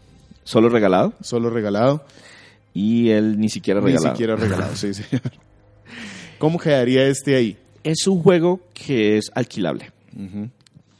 [0.43, 2.03] solo regalado Solo regalado.
[2.73, 4.07] y el ni siquiera regalado.
[4.07, 5.21] Ni siquiera regalado, sí, señor.
[6.39, 7.57] ¿Cómo quedaría este ahí?
[7.83, 9.91] Es un juego que es alquilable.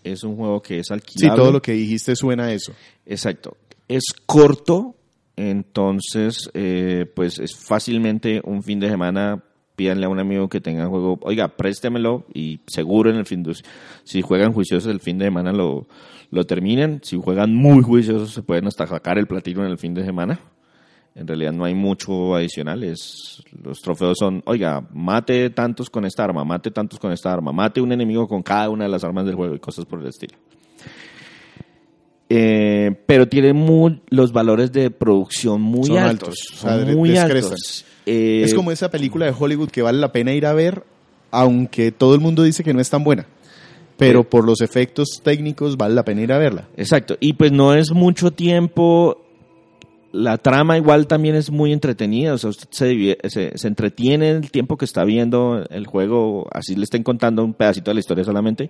[0.04, 1.42] Es un juego que es Sí, alquilable.
[1.42, 2.72] todo lo que dijiste suena a eso.
[3.06, 3.58] Exacto.
[3.88, 4.96] Es corto,
[5.36, 9.44] entonces, eh, pues es fácilmente un fin de semana.
[9.76, 13.56] Pídanle a un amigo que tenga juego, oiga, préstemelo y seguro en el fin de
[14.04, 15.88] Si juegan juiciosos el fin de semana lo,
[16.30, 17.00] lo terminan.
[17.04, 20.40] Si juegan muy juiciosos se pueden hasta sacar el platino en el fin de semana.
[21.14, 22.84] En realidad no hay mucho adicional.
[22.84, 27.52] Es, los trofeos son, oiga, mate tantos con esta arma, mate tantos con esta arma,
[27.52, 30.08] mate un enemigo con cada una de las armas del juego y cosas por el
[30.08, 30.38] estilo.
[32.34, 36.30] Eh, pero tiene muy, los valores de producción muy Son altos.
[36.30, 37.86] altos, o son sea, muy altos.
[38.06, 40.84] Eh, es como esa película de Hollywood que vale la pena ir a ver,
[41.30, 43.26] aunque todo el mundo dice que no es tan buena.
[43.98, 44.28] Pero Sí.
[44.32, 46.68] por los efectos técnicos vale la pena ir a verla.
[46.78, 47.18] Exacto.
[47.20, 49.18] Y pues no es mucho tiempo.
[50.14, 52.34] La trama igual también es muy entretenida.
[52.34, 56.48] O sea, usted se, se, se entretiene el tiempo que está viendo el juego.
[56.52, 58.70] Así le estén contando un pedacito de la historia solamente.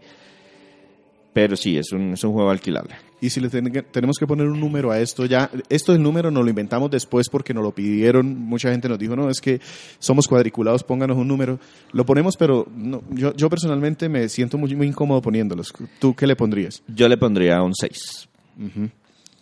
[1.34, 2.94] Pero sí, es un, es un juego alquilable.
[3.22, 6.30] Y si le ten- tenemos que poner un número a esto ya, esto del número
[6.30, 9.62] nos lo inventamos después porque nos lo pidieron, mucha gente nos dijo, no, es que
[10.00, 11.58] somos cuadriculados, pónganos un número.
[11.94, 15.72] Lo ponemos, pero no, yo, yo personalmente me siento muy, muy incómodo poniéndolos.
[16.00, 16.84] ¿Tú qué le pondrías?
[16.88, 18.28] Yo le pondría un 6.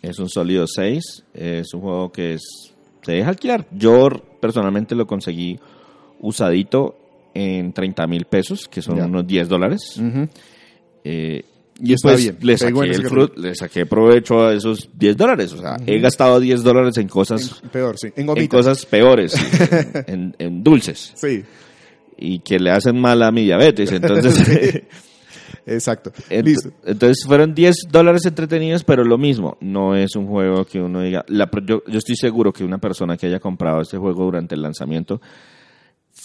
[0.02, 1.24] Es un sólido 6.
[1.34, 2.42] Es un juego que es,
[3.02, 3.66] se deja alquilar.
[3.72, 4.08] Yo
[4.40, 5.58] personalmente lo conseguí
[6.20, 6.96] usadito
[7.34, 9.06] en 30 mil pesos, que son Ya.
[9.06, 10.00] unos 10 dólares.
[11.04, 11.44] Eh,
[11.82, 15.52] Y está bien, Le saqué, el le provecho a esos 10 dólares.
[15.52, 18.08] O sea, he gastado 10 dólares en cosas, Peor, sí.
[18.16, 19.34] En en cosas peores,
[20.06, 21.42] en, en dulces, Sí,
[22.18, 23.90] y que le hacen mal a mi diabetes.
[23.92, 24.82] Entonces,
[25.66, 26.12] exacto.
[26.28, 26.70] Ent- Listo.
[26.84, 31.24] Entonces fueron 10 dólares entretenidos, pero lo mismo, no es un juego que uno diga,
[31.28, 34.54] la pro- yo, yo estoy seguro que una persona que haya comprado este juego durante
[34.54, 35.20] el lanzamiento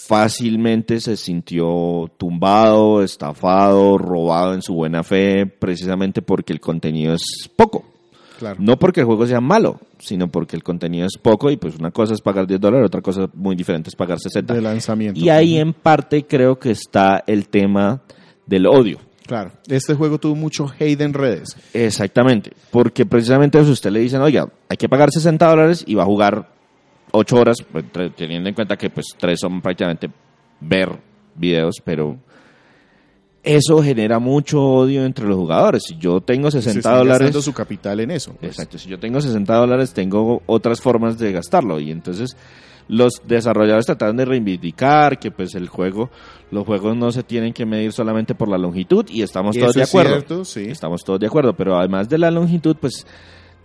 [0.06, 7.50] fácilmente se sintió tumbado, estafado, robado en su buena fe, precisamente porque el contenido es
[7.54, 7.84] poco.
[8.38, 8.56] Claro.
[8.60, 11.90] No porque el juego sea malo, sino porque el contenido es poco y pues una
[11.90, 14.54] cosa es pagar 10 dólares, otra cosa muy diferente es pagar 60.
[14.54, 15.18] De lanzamiento.
[15.18, 18.02] Y ahí en parte creo que está el tema
[18.46, 18.98] del odio.
[19.26, 19.52] Claro.
[19.66, 21.56] Este juego tuvo mucho hate en redes.
[21.72, 26.02] Exactamente, porque precisamente si usted le dicen, oiga, hay que pagar 60 dólares y va
[26.02, 26.55] a jugar
[27.16, 30.10] 8 horas, pues, teniendo en cuenta que pues 3 son prácticamente
[30.60, 30.90] ver
[31.34, 32.16] videos, pero
[33.42, 35.84] eso genera mucho odio entre los jugadores.
[35.86, 37.44] Si yo tengo Se 60 está dólares...
[37.44, 38.32] su capital en eso.
[38.32, 38.52] pues.
[38.52, 41.78] Exacto, si yo tengo 60 dólares, tengo otras formas de gastarlo.
[41.78, 42.36] Y entonces
[42.88, 46.10] los desarrolladores trataron de reivindicar que pues el juego,
[46.50, 49.82] los juegos no se tienen que medir solamente por la longitud y estamos todos de
[49.82, 50.10] es acuerdo.
[50.14, 50.64] cierto, sí.
[50.68, 53.06] Estamos todos de acuerdo, pero además de la longitud, pues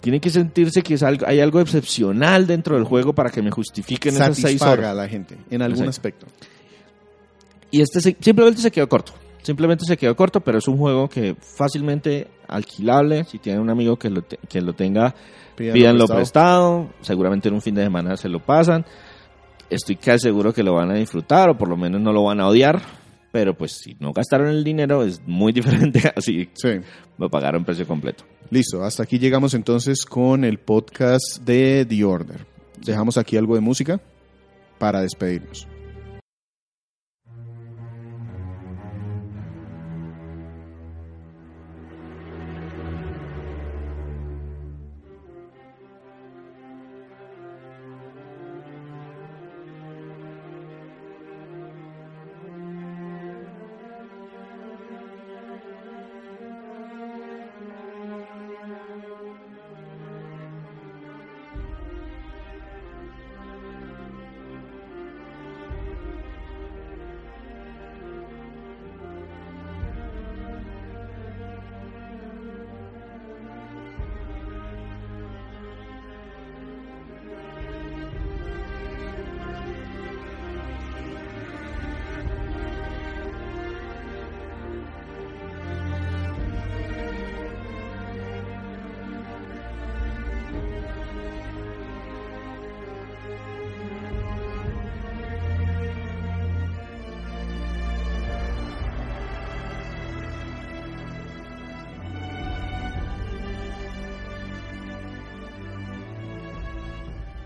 [0.02, 3.52] tiene que sentirse que es algo, hay algo excepcional dentro del juego para que me
[3.52, 4.91] justifiquen esas seis Satisfaga horas.
[4.91, 5.89] a la gente en algún Exacto.
[5.89, 6.26] aspecto.
[7.72, 9.14] Y este se- simplemente se quedó corto.
[9.43, 13.24] Simplemente se quedó corto, pero es un juego que fácilmente alquilable.
[13.24, 15.16] Si tienen un amigo que lo, te- que lo tenga,
[15.56, 16.84] Pídanlo pídanlo prestado.
[16.86, 16.93] prestado.
[17.02, 18.86] Seguramente en un fin de semana se lo pasan.
[19.70, 22.41] Estoy casi seguro que lo van a disfrutar o por lo menos no lo van
[22.41, 22.82] a odiar.
[23.32, 26.80] Pero pues si no gastaron el dinero es muy diferente así Sí.
[27.18, 28.24] lo pagaron precio completo.
[28.50, 32.46] Listo, hasta aquí llegamos entonces con el podcast de The Order.
[32.86, 34.02] Dejamos aquí algo de música
[34.78, 35.68] para despedirnos.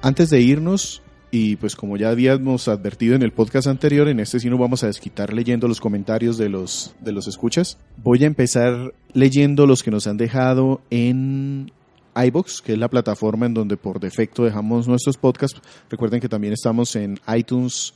[0.05, 1.01] Antes de irnos,
[1.31, 4.83] y pues como ya habíamos advertido en el podcast anterior, en este sí nos vamos
[4.83, 7.79] a desquitar leyendo los comentarios de los, de los escuchas.
[8.03, 11.71] Voy a empezar leyendo los que nos han dejado en
[12.15, 15.59] iBox, que es la plataforma en donde por defecto dejamos nuestros podcasts.
[15.89, 17.95] Recuerden que también estamos en iTunes,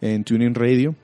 [0.00, 0.94] en Tuning Radio.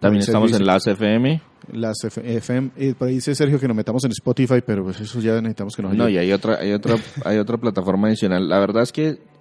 [0.00, 1.42] También estamos en las FM.
[1.74, 5.34] Las FM, por ahí dice Sergio que nos metamos en Spotify, pero pues eso ya
[5.42, 6.04] necesitamos que nos ayude.
[6.04, 8.48] No, y hay otra, hay otra, hay otra plataforma adicional.
[8.48, 9.33] La verdad es que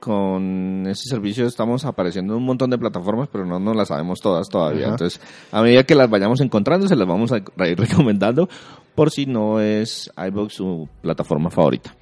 [0.00, 4.20] con este servicio estamos apareciendo en un montón de plataformas, pero no nos las sabemos
[4.20, 4.86] todas todavía.
[4.86, 4.92] Ajá.
[4.92, 5.20] Entonces,
[5.52, 7.44] a medida que las vayamos encontrando, se las vamos a ir
[7.78, 8.48] recomendando
[8.94, 11.94] por si no es iVoox su plataforma favorita.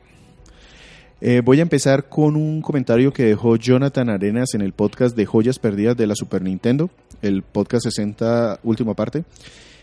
[1.20, 5.26] Eh, voy a empezar con un comentario que dejó Jonathan Arenas en el podcast de
[5.26, 6.90] Joyas Perdidas de la Super Nintendo,
[7.22, 9.24] el podcast 60, última parte.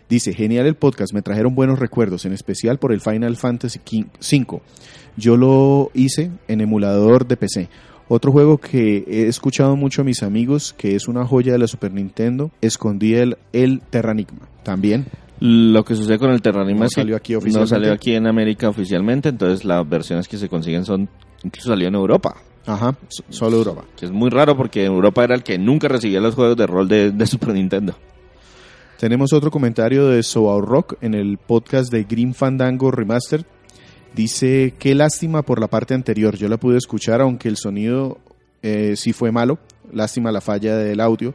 [0.07, 4.61] Dice, genial el podcast, me trajeron buenos recuerdos, en especial por el Final Fantasy V.
[5.17, 7.69] Yo lo hice en emulador de PC.
[8.07, 11.67] Otro juego que he escuchado mucho a mis amigos, que es una joya de la
[11.67, 14.47] Super Nintendo, escondí el, el Terranigma.
[14.63, 15.07] También.
[15.39, 18.27] Lo que sucede con el Terranigma No es que salió aquí no salió aquí en
[18.27, 21.09] América oficialmente, entonces las versiones que se consiguen son,
[21.43, 22.35] incluso salió en Europa,
[22.65, 23.83] Ajá, so- solo Europa.
[23.97, 26.87] que es muy raro porque Europa era el que nunca recibía los juegos de rol
[26.87, 27.95] de, de Super Nintendo.
[28.99, 33.45] Tenemos otro comentario de Soau Rock en el podcast de Green Fandango Remastered.
[34.15, 36.37] Dice, qué lástima por la parte anterior.
[36.37, 38.17] Yo la pude escuchar, aunque el sonido
[38.61, 39.59] eh, sí fue malo.
[39.91, 41.33] Lástima la falla del audio,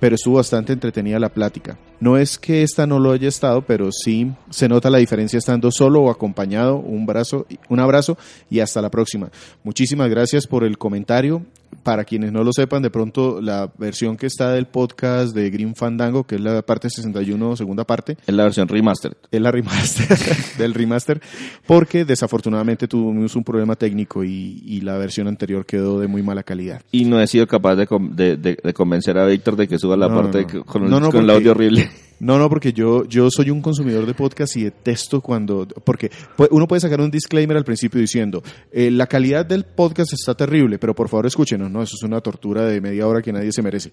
[0.00, 1.76] pero estuvo bastante entretenida la plática.
[2.02, 5.70] No es que esta no lo haya estado, pero sí se nota la diferencia estando
[5.70, 6.76] solo o acompañado.
[6.78, 8.18] Un, brazo, un abrazo
[8.50, 9.30] y hasta la próxima.
[9.62, 11.42] Muchísimas gracias por el comentario.
[11.84, 15.74] Para quienes no lo sepan, de pronto la versión que está del podcast de Green
[15.74, 19.16] Fandango, que es la parte 61, segunda parte, Es la versión remastered.
[19.30, 20.06] es la remaster
[20.58, 21.20] del remaster,
[21.66, 26.42] porque desafortunadamente tuvimos un problema técnico y, y la versión anterior quedó de muy mala
[26.42, 26.82] calidad.
[26.92, 29.78] Y no he sido capaz de, con- de- de- de convencer a Víctor de que
[29.78, 30.52] suba la No, parte no, no.
[30.52, 31.90] que- con, el, con el audio horrible.
[32.20, 35.66] No, no, porque yo, yo soy un consumidor de podcast y detesto cuando...
[35.66, 36.08] Porque
[36.50, 40.78] uno puede sacar un disclaimer al principio diciendo, eh, la calidad del podcast está terrible,
[40.78, 41.82] pero por favor escúchenos, ¿no?
[41.82, 43.92] Eso es una tortura de media hora que nadie se merece.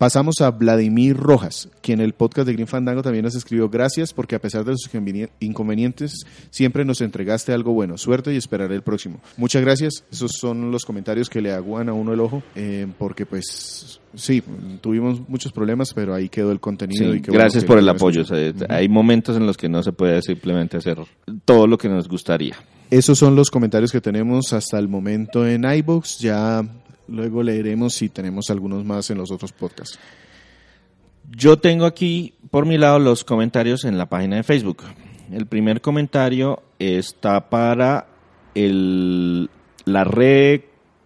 [0.00, 4.14] Pasamos a Vladimir Rojas, quien en el podcast de Green Fandango también nos escribió gracias
[4.14, 7.98] porque a pesar de sus inconveni- inconvenientes siempre nos entregaste algo bueno.
[7.98, 9.20] Suerte y esperaré el próximo.
[9.36, 10.02] Muchas gracias.
[10.10, 14.42] Esos son los comentarios que le aguan a uno el ojo eh, porque pues sí,
[14.80, 17.12] tuvimos muchos problemas, pero ahí quedó el contenido.
[17.12, 18.22] Sí, y gracias por el apoyo.
[18.22, 18.54] escuchan.
[18.56, 20.96] O sea, Hay momentos en los que no se puede simplemente hacer
[21.44, 22.56] todo lo que nos gustaría.
[22.90, 26.20] Esos son los comentarios que tenemos hasta el momento en iBox.
[26.20, 26.64] Ya
[27.10, 29.98] luego leeremos si tenemos algunos más en los otros podcasts.
[31.30, 34.82] Yo tengo aquí por mi lado los comentarios en la página de Facebook.
[35.30, 38.08] El primer comentario está para
[38.54, 39.48] el,
[39.84, 40.62] la red.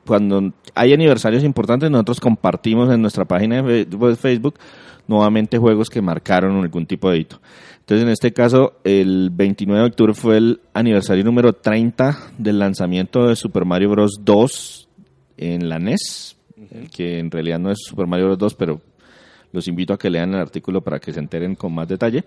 [0.06, 4.58] Cuando hay aniversarios importantes, nosotros compartimos en nuestra página de Facebook
[5.06, 7.40] nuevamente juegos que marcaron algún tipo de hito.
[7.80, 13.26] Entonces, en este caso, el 29 de octubre fue el aniversario número 30 del lanzamiento
[13.26, 14.12] de Super Mario Bros.
[14.22, 14.88] 2
[15.36, 16.36] en la NES,
[16.92, 18.38] que en realidad no es Super Mario Bros.
[18.38, 18.80] 2, pero
[19.52, 22.24] los invito a que lean el artículo para que se enteren con más detalle.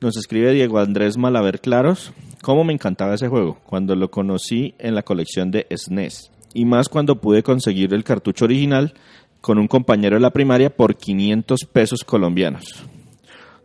[0.00, 2.12] Nos escribe Diego Andrés Malaver Claros.
[2.42, 6.30] Cómo me encantaba ese juego cuando lo conocí en la colección de SNES.
[6.54, 8.94] Y más cuando pude conseguir el cartucho original
[9.40, 12.84] con un compañero de la primaria por 500 pesos colombianos.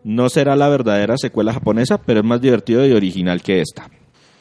[0.04, 3.90] No será la verdadera secuela japonesa, pero es más divertido y original que esta.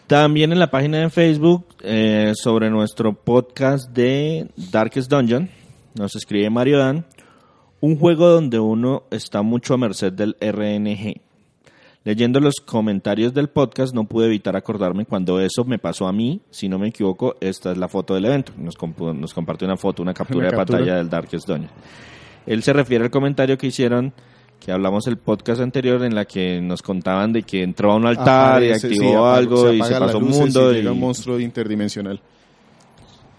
[0.06, 5.48] También en la página de Facebook eh, sobre nuestro podcast de Darkest Dungeon
[5.94, 7.06] nos escribe Mario Dan
[7.80, 11.20] un juego donde uno está mucho a merced del RNG.
[12.04, 16.40] Leyendo los comentarios del podcast no pude evitar acordarme cuando eso me pasó a mí,
[16.50, 18.52] si no me equivoco, esta es la foto del evento.
[18.56, 18.76] Nos,
[19.14, 20.78] nos compartió una foto, una captura Una de captura.
[20.78, 21.70] pantalla del Darkest Dungeon.
[22.46, 24.12] Él se refiere al comentario que hicieron,
[24.64, 28.06] que hablamos el podcast anterior, en la que nos contaban de que entró a un
[28.06, 31.40] altar y activó sí, algo y se pasó un mundo y y, llega un monstruo
[31.40, 32.20] interdimensional.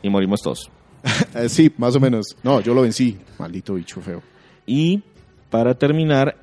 [0.01, 0.69] y morimos todos.
[1.35, 2.27] Eh, sí, más o menos.
[2.43, 3.17] No, yo lo vencí.
[3.37, 4.21] Maldito bicho feo.
[4.65, 5.01] Y
[5.49, 6.37] para terminar,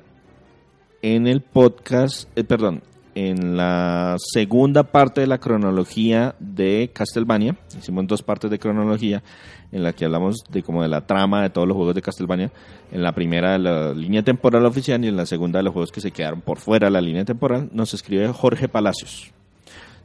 [1.01, 2.83] en el podcast, eh, perdón,
[3.15, 9.21] en la segunda parte de la cronología de Castlevania, hicimos dos partes de cronología
[9.71, 12.51] en la que hablamos de como de la trama de todos los juegos de Castlevania,
[12.91, 15.91] en la primera de la línea temporal oficial y en la segunda de los juegos
[15.91, 19.31] que se quedaron por fuera de la línea temporal, nos escribe Jorge Palacios.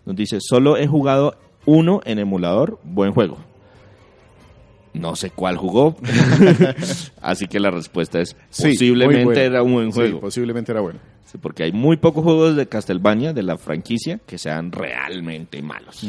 [0.05, 1.35] Nos dice, solo he jugado
[1.65, 3.39] uno en emulador, buen juego.
[4.95, 5.95] No sé cuál jugó,
[7.21, 9.41] así que la respuesta es Sí, posiblemente bueno.
[9.41, 10.21] era un buen Sí, juego.
[10.21, 11.01] posiblemente era bueno.
[11.31, 16.07] Sí, porque hay muy pocos juegos de Castlevania, de la franquicia, que sean realmente malos.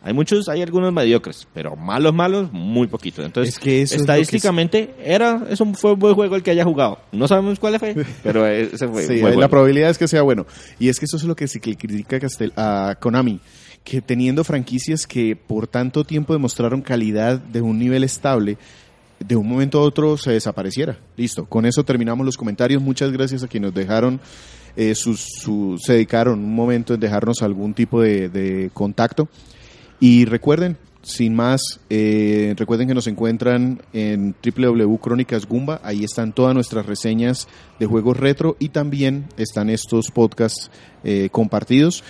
[0.00, 3.26] Hay muchos, hay algunos mediocres, pero malos, malos, muy poquitos.
[3.26, 6.52] Entonces, Es que eso es que estadísticamente, era, eso fue un buen juego el que
[6.52, 6.98] haya jugado.
[7.12, 9.50] No sabemos cuál fue, pero ese fue Sí, muy la bueno.
[9.50, 10.46] probabilidad es que sea bueno.
[10.78, 13.40] Y es que eso es lo que se critica Castel- a Konami,
[13.84, 18.56] que teniendo franquicias que por tanto tiempo demostraron calidad de un nivel estable,
[19.20, 20.98] de un momento a otro se desapareciera.
[21.16, 22.82] Listo, con eso terminamos los comentarios.
[22.82, 24.20] Muchas gracias a quienes nos dejaron,
[24.76, 29.28] eh, sus, su- se dedicaron un momento en dejarnos algún tipo de, de contacto.
[30.00, 35.80] Y recuerden, sin más, eh, recuerden que nos encuentran en www.crónicas Gumba.
[35.82, 37.48] Ahí están todas nuestras reseñas
[37.80, 40.70] de juegos retro y también están estos podcasts
[41.02, 42.04] eh, compartidos.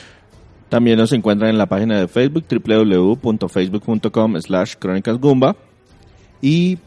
[0.68, 5.56] También nos encuentran en la página de Facebook, www.facebook.com slash crónicasgumba.
[6.42, 6.78] Y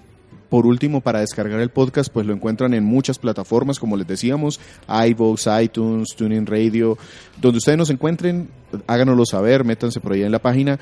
[0.51, 4.59] por último, para descargar el podcast, pues lo encuentran en muchas plataformas, como les decíamos,
[4.89, 6.97] iVoox, iTunes, TuneIn Radio,
[7.41, 8.49] donde ustedes nos encuentren,
[8.85, 10.77] háganoslo saber, métanse por ahí en la página.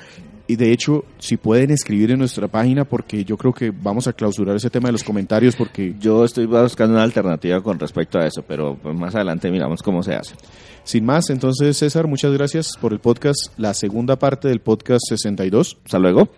[0.48, 4.12] Y de hecho, si pueden escribir en nuestra página, porque yo creo que vamos a
[4.12, 8.26] clausurar ese tema de los comentarios, porque Yo estoy buscando una alternativa con respecto a
[8.26, 10.34] eso, pero más adelante miramos cómo se hace.
[10.82, 15.78] sin más, entonces César, muchas gracias por el podcast, la segunda parte del podcast 62,
[15.84, 16.28] Hasta luego.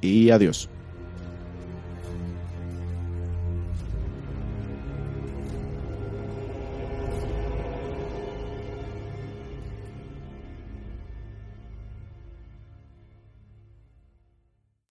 [0.00, 0.70] y adiós.